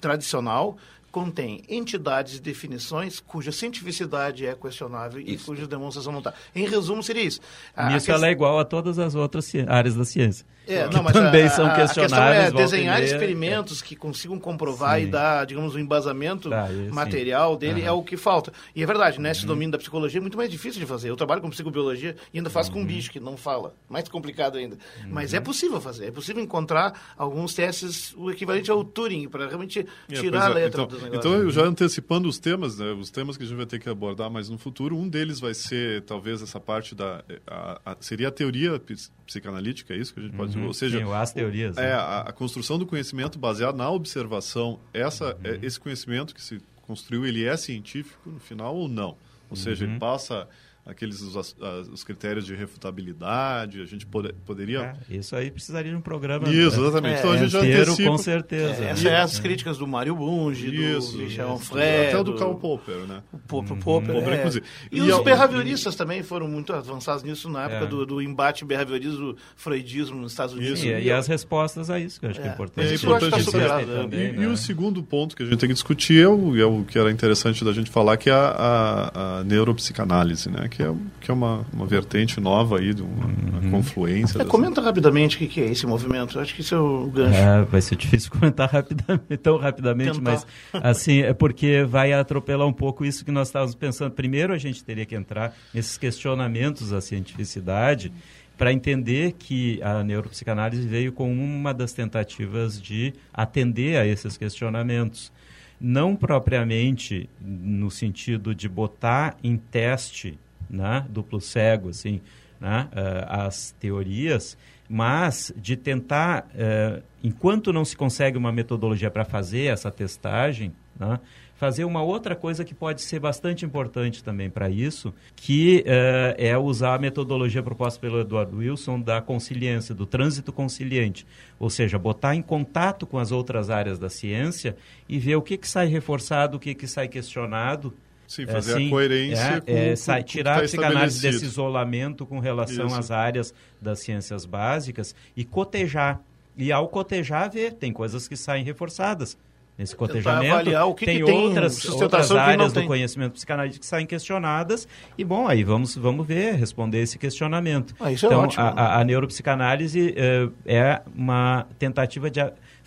tradicional 0.00 0.76
contém 1.10 1.62
entidades 1.68 2.36
e 2.36 2.40
definições 2.40 3.18
cuja 3.20 3.50
cientificidade 3.50 4.46
é 4.46 4.54
questionável 4.54 5.20
e 5.20 5.34
Isso. 5.34 5.46
cuja 5.46 5.66
demonstração 5.66 6.12
não 6.12 6.20
está. 6.20 6.32
Em 6.54 6.66
resumo, 6.66 7.02
seria 7.02 7.22
isso. 7.24 7.40
A- 7.74 7.82
a 7.82 7.86
Nisso 7.86 7.96
questão- 8.06 8.14
ela 8.16 8.28
é 8.28 8.30
igual 8.30 8.58
a 8.58 8.64
todas 8.64 8.98
as 8.98 9.14
outras 9.14 9.44
ci- 9.44 9.64
áreas 9.66 9.94
da 9.96 10.04
ciência. 10.04 10.46
É, 10.66 10.86
que 10.88 10.94
não, 10.94 11.02
mas 11.02 11.12
também 11.12 11.44
a, 11.44 11.50
são 11.50 11.66
a- 11.66 11.72
a 11.72 11.76
questão 11.76 12.02
questionáveis. 12.04 12.44
é 12.44 12.50
desenhar 12.52 13.02
experimentos 13.02 13.82
que 13.82 13.96
consigam 13.96 14.38
comprovar 14.38 14.98
Sim. 14.98 15.04
e 15.04 15.06
dar, 15.06 15.44
digamos, 15.46 15.74
um 15.74 15.78
embasamento 15.78 16.48
Tá, 16.48 16.68
material 16.90 17.56
dele 17.56 17.80
Aham. 17.80 17.88
é 17.88 17.92
o 17.92 18.02
que 18.02 18.16
falta. 18.16 18.52
E 18.74 18.82
é 18.82 18.86
verdade, 18.86 19.16
Uhum. 19.16 19.22
nesse 19.22 19.44
domínio 19.46 19.72
da 19.72 19.78
psicologia 19.78 20.18
é 20.18 20.20
muito 20.20 20.36
mais 20.36 20.50
difícil 20.50 20.78
de 20.80 20.86
fazer. 20.86 21.08
Eu 21.10 21.16
trabalho 21.16 21.40
com 21.40 21.50
psicobiologia 21.50 22.14
e 22.32 22.38
ainda 22.38 22.50
faço 22.50 22.70
Uhum. 22.70 22.76
com 22.76 22.82
um 22.82 22.86
bicho 22.86 23.10
que 23.10 23.18
não 23.18 23.36
fala. 23.36 23.74
Mais 23.88 24.08
complicado 24.08 24.58
ainda. 24.58 24.76
Mas 25.08 25.34
é 25.34 25.40
possível 25.40 25.80
fazer. 25.80 26.06
É 26.06 26.10
possível 26.10 26.42
encontrar 26.42 27.14
alguns 27.16 27.52
testes, 27.54 28.14
o 28.16 28.30
equivalente 28.30 28.70
ao 28.70 28.84
Turing, 28.84 29.28
para 29.28 29.46
realmente 29.48 29.80
É, 30.08 30.14
tirar 30.14 30.40
pois 30.42 30.42
a 30.42 30.50
é. 30.50 30.54
letra 30.64 30.82
então, 30.82 30.86
dos 30.86 31.02
negócios. 31.02 31.24
então, 31.26 31.34
eu 31.42 31.50
já 31.50 31.62
antecipando 31.62 32.28
os 32.28 32.38
temas, 32.38 32.78
né, 32.78 32.92
os 32.92 33.10
temas 33.10 33.36
que 33.36 33.42
a 33.42 33.46
gente 33.46 33.56
vai 33.56 33.66
ter 33.66 33.78
que 33.80 33.88
abordar 33.88 34.30
mais 34.30 34.48
no 34.48 34.58
futuro, 34.58 34.96
um 34.96 35.08
deles 35.08 35.40
vai 35.40 35.54
ser, 35.54 36.02
talvez, 36.02 36.42
essa 36.42 36.60
parte 36.60 36.94
da... 36.94 37.24
a- 37.46 37.80
a- 37.84 37.96
seria 38.00 38.28
a 38.28 38.30
teoria 38.30 38.78
ps- 38.78 39.10
psicanalítica, 39.26 39.94
é 39.94 39.96
isso 39.96 40.12
que 40.14 40.20
a 40.20 40.22
gente 40.22 40.36
pode 40.36 40.49
dizer? 40.54 40.66
Ou 40.66 40.74
seja, 40.74 40.98
Sim, 40.98 41.12
as 41.12 41.32
teorias. 41.32 41.76
é, 41.76 41.82
né? 41.82 41.92
a, 41.92 42.20
a 42.20 42.32
construção 42.32 42.78
do 42.78 42.86
conhecimento 42.86 43.38
baseado 43.38 43.76
na 43.76 43.90
observação, 43.90 44.78
essa, 44.92 45.36
é, 45.42 45.58
esse 45.62 45.78
conhecimento 45.78 46.34
que 46.34 46.42
se 46.42 46.60
construiu, 46.82 47.26
ele 47.26 47.44
é 47.44 47.56
científico 47.56 48.30
no 48.30 48.40
final 48.40 48.74
ou 48.74 48.88
não? 48.88 49.16
Ou 49.48 49.56
seja, 49.56 49.84
ele 49.84 49.98
passa 49.98 50.48
aqueles 50.90 51.20
os, 51.22 51.56
os 51.92 52.04
critérios 52.04 52.44
de 52.44 52.54
refutabilidade, 52.54 53.80
a 53.80 53.84
gente 53.86 54.04
pode- 54.06 54.32
poderia... 54.44 54.94
É, 55.10 55.16
isso 55.16 55.34
aí 55.36 55.50
precisaria 55.50 55.90
de 55.90 55.96
um 55.96 56.00
programa 56.00 56.48
Isso, 56.48 56.80
né, 56.80 56.86
exatamente. 56.88 57.14
É, 57.14 57.18
então 57.18 57.32
a 57.32 57.36
gente 57.36 57.50
já 57.50 57.58
inteiro, 57.60 57.82
antecipa... 57.92 58.10
com 58.10 58.18
certeza. 58.18 58.72
É, 58.74 58.80
né? 58.80 58.90
Essas 58.90 59.00
são 59.02 59.14
as 59.22 59.38
críticas 59.40 59.78
do 59.78 59.86
Mário 59.86 60.14
Bunge, 60.16 60.66
Isso, 60.74 61.12
do 61.12 61.18
Michel 61.22 61.46
isso. 61.46 61.54
Onfray, 61.54 62.08
Até 62.08 62.18
o 62.18 62.24
do 62.24 62.34
Karl 62.34 62.54
Popper, 62.56 62.96
né? 63.06 63.22
O 63.32 63.38
Popper, 63.38 63.76
Popper, 63.78 64.14
Popper, 64.14 64.32
é. 64.32 64.38
inclusive. 64.38 64.66
E, 64.90 64.98
E 64.98 65.00
os 65.00 65.10
ao- 65.12 65.24
behavioristas 65.24 65.94
também 65.96 66.22
foram 66.22 66.48
muito 66.48 66.72
avançados 66.72 67.22
nisso 67.22 67.48
na 67.48 67.64
época 67.64 67.84
É. 67.84 67.86
do, 67.86 68.04
do 68.06 68.22
embate 68.22 68.64
behaviorismo-freudismo 68.64 70.16
nos 70.20 70.32
Estados 70.32 70.54
Unidos. 70.54 70.80
Sim, 70.80 70.88
e, 70.88 71.04
e 71.04 71.12
as 71.12 71.26
respostas 71.26 71.90
a 71.90 71.98
isso, 71.98 72.18
que 72.20 72.26
eu 72.26 72.30
acho 72.30 72.40
que 72.40 72.46
é 72.46 72.50
É. 72.50 72.54
importante. 72.54 72.88
É 72.88 72.94
Isso 72.94 73.06
eu 73.06 73.10
tá 73.10 73.16
importante 73.18 73.44
superado, 73.44 73.80
dizer. 73.84 73.92
né? 73.96 74.02
também, 74.02 74.28
E, 74.28 74.32
né? 74.32 74.42
e 74.44 74.46
o 74.46 74.56
segundo 74.56 75.02
ponto 75.02 75.36
que 75.36 75.42
a 75.42 75.46
gente 75.46 75.58
tem 75.58 75.68
que 75.68 75.74
discutir 75.74 76.22
é 76.22 76.28
o, 76.28 76.56
é 76.58 76.64
o 76.64 76.84
que 76.84 76.98
era 76.98 77.10
interessante 77.10 77.64
da 77.64 77.72
gente 77.72 77.90
falar, 77.90 78.16
que 78.16 78.28
é 78.30 78.32
a, 78.32 79.10
a- 79.14 79.38
a 79.40 79.44
neuropsicanálise, 79.44 80.50
né? 80.50 80.68
Que 80.68 80.79
é, 80.82 80.94
que 81.20 81.30
é 81.30 81.34
uma, 81.34 81.66
uma 81.72 81.86
vertente 81.86 82.40
nova 82.40 82.78
aí, 82.78 82.92
de 82.94 83.02
uma, 83.02 83.26
uma 83.26 83.70
confluência. 83.70 84.36
É, 84.36 84.38
dessa- 84.38 84.50
comenta 84.50 84.80
rapidamente 84.80 85.36
o 85.36 85.38
que, 85.38 85.46
que 85.46 85.60
é 85.60 85.66
esse 85.70 85.86
movimento. 85.86 86.38
Acho 86.38 86.54
que 86.54 86.60
isso 86.60 86.74
é 86.74 86.78
o 86.78 87.06
gancho. 87.08 87.38
É, 87.38 87.62
vai 87.62 87.80
ser 87.80 87.96
difícil 87.96 88.30
comentar 88.32 88.68
rapidamente, 88.70 89.36
tão 89.36 89.56
rapidamente, 89.56 90.18
Tentar. 90.18 90.30
mas 90.32 90.46
assim, 90.72 91.20
é 91.20 91.32
porque 91.32 91.84
vai 91.84 92.12
atropelar 92.12 92.66
um 92.66 92.72
pouco 92.72 93.04
isso 93.04 93.24
que 93.24 93.30
nós 93.30 93.48
estávamos 93.48 93.74
pensando. 93.74 94.10
Primeiro 94.12 94.52
a 94.52 94.58
gente 94.58 94.82
teria 94.84 95.06
que 95.06 95.14
entrar 95.14 95.54
nesses 95.74 95.96
questionamentos 95.98 96.92
à 96.92 97.00
cientificidade 97.00 98.12
para 98.56 98.72
entender 98.72 99.32
que 99.38 99.80
a 99.82 100.04
neuropsicanálise 100.04 100.86
veio 100.86 101.12
com 101.12 101.32
uma 101.32 101.72
das 101.72 101.92
tentativas 101.94 102.80
de 102.80 103.14
atender 103.32 103.96
a 103.96 104.06
esses 104.06 104.36
questionamentos. 104.36 105.32
Não 105.80 106.14
propriamente 106.14 107.26
no 107.40 107.90
sentido 107.90 108.54
de 108.54 108.68
botar 108.68 109.34
em 109.42 109.56
teste, 109.56 110.38
né, 110.70 111.04
duplo 111.08 111.40
cego, 111.40 111.88
assim, 111.88 112.20
né, 112.60 112.88
eh, 112.92 113.24
as 113.28 113.74
teorias, 113.80 114.56
mas 114.88 115.52
de 115.56 115.76
tentar, 115.76 116.48
eh, 116.54 117.02
enquanto 117.22 117.72
não 117.72 117.84
se 117.84 117.96
consegue 117.96 118.36
uma 118.36 118.52
metodologia 118.52 119.10
para 119.10 119.24
fazer 119.24 119.72
essa 119.72 119.90
testagem, 119.90 120.72
né, 120.98 121.18
fazer 121.60 121.84
uma 121.84 122.02
outra 122.02 122.34
coisa 122.34 122.64
que 122.64 122.74
pode 122.74 123.02
ser 123.02 123.20
bastante 123.20 123.66
importante 123.66 124.24
também 124.24 124.48
para 124.48 124.70
isso, 124.70 125.12
que 125.36 125.84
eh, 125.86 126.34
é 126.38 126.56
usar 126.56 126.94
a 126.94 126.98
metodologia 126.98 127.62
proposta 127.62 128.00
pelo 128.00 128.20
Eduardo 128.20 128.56
Wilson 128.56 128.98
da 128.98 129.20
consiliência, 129.20 129.94
do 129.94 130.06
trânsito 130.06 130.52
conciliante, 130.52 131.26
ou 131.58 131.68
seja, 131.68 131.98
botar 131.98 132.34
em 132.34 132.40
contato 132.40 133.06
com 133.06 133.18
as 133.18 133.30
outras 133.30 133.68
áreas 133.68 133.98
da 133.98 134.08
ciência 134.08 134.74
e 135.06 135.18
ver 135.18 135.36
o 135.36 135.42
que, 135.42 135.58
que 135.58 135.68
sai 135.68 135.86
reforçado, 135.86 136.56
o 136.56 136.60
que, 136.60 136.74
que 136.74 136.86
sai 136.86 137.08
questionado, 137.08 137.92
Sim, 138.30 138.42
é, 138.44 138.46
fazer 138.46 138.74
sim, 138.76 138.86
a 138.86 138.90
coerência 138.90 139.40
é, 139.42 139.60
com, 139.60 139.72
é, 139.72 139.90
com- 139.90 139.96
sai- 139.96 140.16
com 140.18 140.22
o 140.22 140.24
que 140.26 140.30
tirar 140.32 140.52
tá 140.54 140.60
a 140.60 140.62
psicanálise 140.62 141.20
desse 141.20 141.44
isolamento 141.44 142.24
com 142.24 142.38
relação 142.38 142.86
Isso. 142.86 142.96
às 142.98 143.10
áreas 143.10 143.52
das 143.82 143.98
ciências 143.98 144.44
básicas 144.46 145.16
e 145.36 145.44
cotejar. 145.44 146.20
E 146.56 146.70
ao 146.70 146.86
cotejar, 146.88 147.50
ver, 147.50 147.72
tem 147.72 147.92
coisas 147.92 148.28
que 148.28 148.36
saem 148.36 148.62
reforçadas. 148.64 149.36
Nesse 149.76 149.96
cotejamento, 149.96 150.94
que 150.94 151.06
tem, 151.06 151.18
que 151.20 151.24
tem 151.24 151.34
outras, 151.44 151.82
outras 151.88 152.28
e 152.30 152.36
áreas 152.36 152.70
do 152.70 152.80
tem. 152.80 152.86
conhecimento 152.86 153.32
psicanalítico 153.32 153.80
que 153.80 153.86
saem 153.86 154.04
questionadas. 154.06 154.86
E, 155.16 155.24
bom, 155.24 155.48
aí 155.48 155.64
vamos, 155.64 155.96
vamos 155.96 156.26
ver, 156.26 156.52
responder 156.54 157.00
esse 157.00 157.18
questionamento. 157.18 157.94
Ah, 157.98 158.12
isso 158.12 158.26
é 158.26 158.28
então, 158.28 158.42
ótimo. 158.42 158.62
a, 158.62 158.68
a- 158.68 159.00
a 159.00 159.04
neuropsicanálise 159.04 160.14
eh, 160.16 160.48
é 160.66 161.00
uma 161.16 161.66
tentativa 161.78 162.30
de 162.30 162.40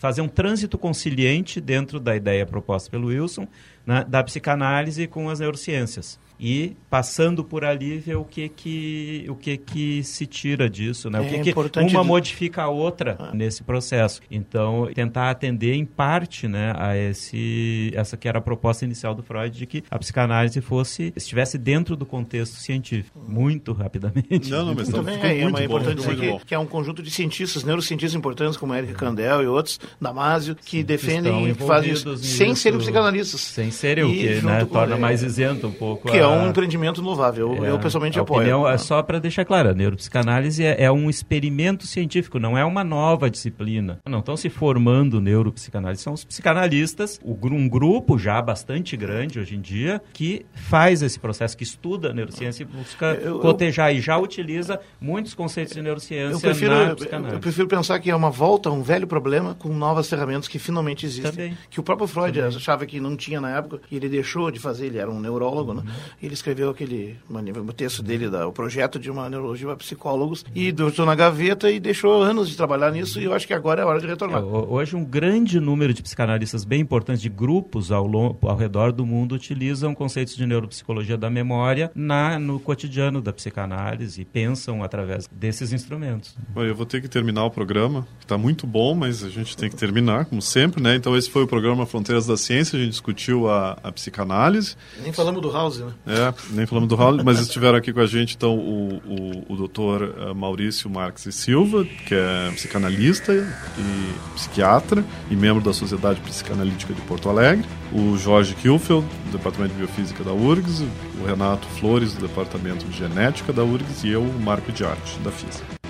fazer 0.03 0.19
um 0.19 0.27
trânsito 0.27 0.77
conciliante 0.77 1.61
dentro 1.61 1.97
da 1.97 2.13
ideia 2.13 2.45
proposta 2.45 2.89
pelo 2.91 3.07
Wilson 3.07 3.47
né, 3.85 4.03
da 4.05 4.21
psicanálise 4.21 5.07
com 5.07 5.29
as 5.29 5.39
neurociências 5.39 6.19
e 6.45 6.75
passando 6.89 7.41
por 7.41 7.63
ali 7.63 7.97
ver 7.99 8.15
o 8.17 8.25
que 8.25 8.49
que 8.49 9.25
o 9.29 9.35
que 9.35 9.55
que 9.55 10.03
se 10.03 10.25
tira 10.27 10.69
disso, 10.69 11.09
né? 11.09 11.21
O 11.21 11.23
É 11.23 11.29
que, 11.29 11.39
que 11.39 11.49
importante 11.51 11.95
uma 11.95 12.01
de- 12.01 12.07
modifica 12.09 12.63
a 12.63 12.67
outra 12.69 13.31
nesse 13.33 13.63
processo. 13.63 14.19
Então, 14.29 14.89
tentar 14.93 15.29
atender 15.29 15.73
em 15.73 15.85
parte, 15.85 16.45
né, 16.47 16.73
a 16.77 16.97
esse 16.97 17.91
essa 17.95 18.17
que 18.17 18.27
era 18.27 18.39
a 18.39 18.41
proposta 18.41 18.83
inicial 18.83 19.15
do 19.15 19.23
Freud 19.23 19.57
de 19.57 19.65
que 19.65 19.83
a 19.89 19.97
psicanálise 19.97 20.59
fosse 20.59 21.13
estivesse 21.15 21.57
dentro 21.57 21.95
do 21.95 22.05
contexto 22.05 22.55
científico, 22.57 23.17
muito 23.25 23.71
rapidamente. 23.71 24.49
Não, 24.51 24.65
não, 24.65 24.75
mas 24.75 24.89
Muito 24.89 24.89
então 24.89 25.03
bem, 25.03 25.19
é, 25.21 25.39
é 25.39 25.43
muito 25.43 25.55
uma- 25.55 25.59
é 25.63 25.67
bom, 25.67 25.75
importante 25.77 25.95
dizer 25.95 26.07
muito 26.09 26.21
que, 26.21 26.27
bom. 26.31 26.41
que 26.47 26.55
é 26.55 26.59
um 26.59 26.65
conjunto 26.65 27.01
de 27.01 27.09
cientistas, 27.09 27.63
neurocientistas 27.63 28.15
importantes, 28.17 28.57
como 28.57 28.75
Eric 28.75 28.93
Kandel 28.95 29.41
e 29.43 29.47
outros, 29.47 29.79
Damasio, 30.01 30.55
que 30.55 30.83
defendem 30.83 31.47
e 31.47 31.51
estão 31.51 31.67
fazem 31.67 31.91
isso 31.93 32.17
sem 32.17 32.53
serem 32.53 32.79
psicanalistas. 32.79 33.39
sem 33.39 33.71
serem 33.71 34.03
o 34.03 34.11
que 34.11 34.41
né, 34.45 34.65
torna 34.65 34.95
é, 34.95 34.99
mais 34.99 35.23
isento 35.23 35.67
um 35.67 35.71
pouco 35.71 36.09
Que 36.11 36.17
é 36.17 36.21
a- 36.21 36.32
um 36.33 36.49
empreendimento 36.49 37.01
louvável. 37.01 37.55
Eu, 37.55 37.65
eu 37.65 37.79
pessoalmente 37.79 38.17
a 38.19 38.21
apoio. 38.21 38.39
opinião, 38.39 38.67
é 38.67 38.77
só 38.77 39.01
para 39.03 39.19
deixar 39.19 39.45
claro, 39.45 39.69
a 39.69 39.73
neuropsicanálise 39.73 40.63
é, 40.63 40.83
é 40.83 40.91
um 40.91 41.09
experimento 41.09 41.85
científico, 41.87 42.39
não 42.39 42.57
é 42.57 42.63
uma 42.65 42.83
nova 42.83 43.29
disciplina. 43.29 43.99
Não 44.07 44.19
estão 44.19 44.35
se 44.37 44.49
formando 44.49 45.19
neuropsicanálise, 45.21 46.01
são 46.01 46.13
os 46.13 46.23
psicanalistas, 46.23 47.19
um 47.23 47.67
grupo 47.67 48.17
já 48.17 48.41
bastante 48.41 48.95
grande 48.97 49.39
hoje 49.39 49.55
em 49.55 49.61
dia, 49.61 50.01
que 50.13 50.45
faz 50.53 51.01
esse 51.01 51.19
processo, 51.19 51.57
que 51.57 51.63
estuda 51.63 52.09
a 52.09 52.13
neurociência 52.13 52.63
e 52.63 52.65
busca 52.65 53.05
Eu- 53.21 53.35
eu- 53.35 53.39
cotejar 53.39 53.93
e 53.93 53.99
já 54.01 54.17
utiliza 54.17 54.79
muitos 54.99 55.33
conceitos 55.33 55.73
de 55.73 55.81
neurociência 55.81 56.33
Eu 56.35 56.39
prefiro, 56.39 56.73
na 56.73 56.83
eu, 56.91 56.95
psicanálise. 56.95 57.33
eu 57.35 57.39
prefiro 57.39 57.67
pensar 57.67 57.99
que 57.99 58.09
é 58.09 58.15
uma 58.15 58.29
volta 58.29 58.69
a 58.69 58.71
um 58.71 58.81
velho 58.81 59.07
problema 59.07 59.55
com 59.55 59.69
novas 59.69 60.09
ferramentas 60.09 60.47
que 60.47 60.59
finalmente 60.59 61.05
existem. 61.05 61.31
Também. 61.31 61.57
Que 61.69 61.79
o 61.79 61.83
próprio 61.83 62.07
Freud 62.07 62.39
achava 62.41 62.85
que 62.85 62.99
não 62.99 63.15
tinha 63.15 63.39
na 63.41 63.57
época 63.57 63.81
e 63.91 63.95
ele 63.95 64.09
deixou 64.09 64.51
de 64.51 64.59
fazer, 64.59 64.87
ele 64.87 64.97
era 64.97 65.09
um 65.09 65.19
neurólogo, 65.19 65.73
né? 65.73 65.83
Ele 66.23 66.33
escreveu 66.33 66.69
aquele 66.69 67.17
o 67.29 67.73
texto 67.73 68.01
dele, 68.01 68.29
da, 68.29 68.47
o 68.47 68.51
projeto 68.53 68.97
de 68.97 69.11
uma 69.11 69.29
neurologia 69.29 69.67
para 69.67 69.75
psicólogos, 69.75 70.45
e 70.55 70.71
deixou 70.71 71.05
na 71.05 71.15
gaveta 71.15 71.69
e 71.69 71.79
deixou 71.79 72.21
anos 72.23 72.49
de 72.49 72.55
trabalhar 72.55 72.91
nisso 72.91 73.19
e 73.19 73.25
eu 73.25 73.33
acho 73.33 73.45
que 73.45 73.53
agora 73.53 73.81
é 73.81 73.83
a 73.83 73.87
hora 73.87 73.99
de 73.99 74.05
É, 74.05 74.09
retornar. 74.09 74.43
ho- 74.43 74.73
Hoje, 74.73 74.95
um 74.95 75.03
grande 75.03 75.59
número 75.59 75.93
de 75.93 76.01
psicanalistas 76.01 76.63
bem 76.63 76.79
importantes, 76.81 77.21
de 77.21 77.29
grupos 77.29 77.91
ao, 77.91 78.09
ao 78.41 78.55
redor 78.55 78.91
do 78.91 79.05
mundo, 79.05 79.35
utilizam 79.35 79.93
conceitos 79.93 80.35
de 80.35 80.45
neuropsicologia 80.45 81.17
da 81.17 81.29
memória 81.29 81.91
na, 81.93 82.39
no 82.39 82.59
cotidiano 82.59 83.21
da 83.21 83.33
psicanálise 83.33 84.21
e 84.21 84.25
pensam 84.25 84.81
através 84.83 85.27
desses 85.31 85.73
instrumentos. 85.73 86.35
Eu 86.55 86.73
vou 86.75 86.85
ter 86.85 87.01
que 87.01 87.07
terminar 87.09 87.43
o 87.45 87.51
programa, 87.51 88.07
que 88.19 88.25
está 88.25 88.37
muito 88.37 88.65
bom, 88.65 88.95
mas 88.95 89.23
a 89.23 89.29
gente 89.29 89.57
tem 89.57 89.69
que 89.69 89.75
terminar, 89.75 90.25
como 90.25 90.41
sempre, 90.41 90.81
né? 90.81 90.95
Então 90.95 91.15
esse 91.17 91.29
foi 91.29 91.43
o 91.43 91.47
programa 91.47 91.85
Fronteiras 91.85 92.25
da 92.27 92.37
Ciência, 92.37 92.77
a 92.77 92.81
gente 92.81 92.91
discutiu 92.91 93.49
a, 93.49 93.77
a 93.83 93.91
psicanálise, 93.91 94.75
Nem 95.01 95.11
falamos 95.11 95.41
do 95.41 95.51
House, 95.51 95.79
né? 95.79 95.91
É, 96.05 96.33
nem 96.51 96.65
falamos 96.65 96.89
do 96.89 96.95
Raul, 96.95 97.23
mas 97.23 97.39
estiveram 97.39 97.77
aqui 97.77 97.93
com 97.93 98.01
a 98.01 98.05
gente, 98.05 98.35
então, 98.35 98.57
o, 98.57 99.01
o, 99.05 99.53
o 99.53 99.55
doutor 99.55 100.15
eh, 100.17 100.33
Maurício 100.33 100.89
Marques 100.89 101.25
e 101.25 101.31
Silva, 101.31 101.85
que 101.85 102.13
é 102.13 102.51
psicanalista 102.53 103.33
e 103.33 104.35
psiquiatra 104.35 105.03
e 105.31 105.35
membro 105.35 105.63
da 105.63 105.71
Sociedade 105.71 106.19
Psicanalítica 106.21 106.93
de 106.93 107.01
Porto 107.03 107.29
Alegre, 107.29 107.65
o 107.93 108.17
Jorge 108.17 108.53
Kilfeld, 108.55 109.05
do 109.25 109.37
Departamento 109.37 109.73
de 109.73 109.79
Biofísica 109.79 110.23
da 110.23 110.33
URGS, 110.33 110.83
o 111.21 111.25
Renato 111.25 111.67
Flores, 111.79 112.13
do 112.13 112.27
Departamento 112.27 112.85
de 112.85 112.97
Genética 112.97 113.53
da 113.53 113.63
URGS 113.63 114.03
e 114.03 114.09
eu, 114.09 114.23
o 114.23 114.41
Marco 114.41 114.71
de 114.73 114.83
Arte, 114.83 115.17
da 115.19 115.31
FISA. 115.31 115.82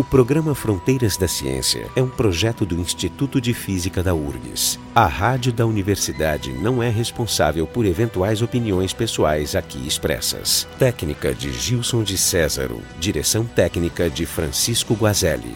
O 0.00 0.04
programa 0.04 0.54
Fronteiras 0.54 1.18
da 1.18 1.28
Ciência 1.28 1.86
é 1.94 2.02
um 2.02 2.08
projeto 2.08 2.64
do 2.64 2.74
Instituto 2.74 3.38
de 3.38 3.52
Física 3.52 4.02
da 4.02 4.14
URGS. 4.14 4.80
A 4.94 5.04
rádio 5.04 5.52
da 5.52 5.66
universidade 5.66 6.54
não 6.54 6.82
é 6.82 6.88
responsável 6.88 7.66
por 7.66 7.84
eventuais 7.84 8.40
opiniões 8.40 8.94
pessoais 8.94 9.54
aqui 9.54 9.86
expressas. 9.86 10.66
Técnica 10.78 11.34
de 11.34 11.52
Gilson 11.52 12.02
de 12.02 12.16
Césaro. 12.16 12.80
Direção 12.98 13.44
técnica 13.44 14.08
de 14.08 14.24
Francisco 14.24 14.94
Guazelli. 14.94 15.54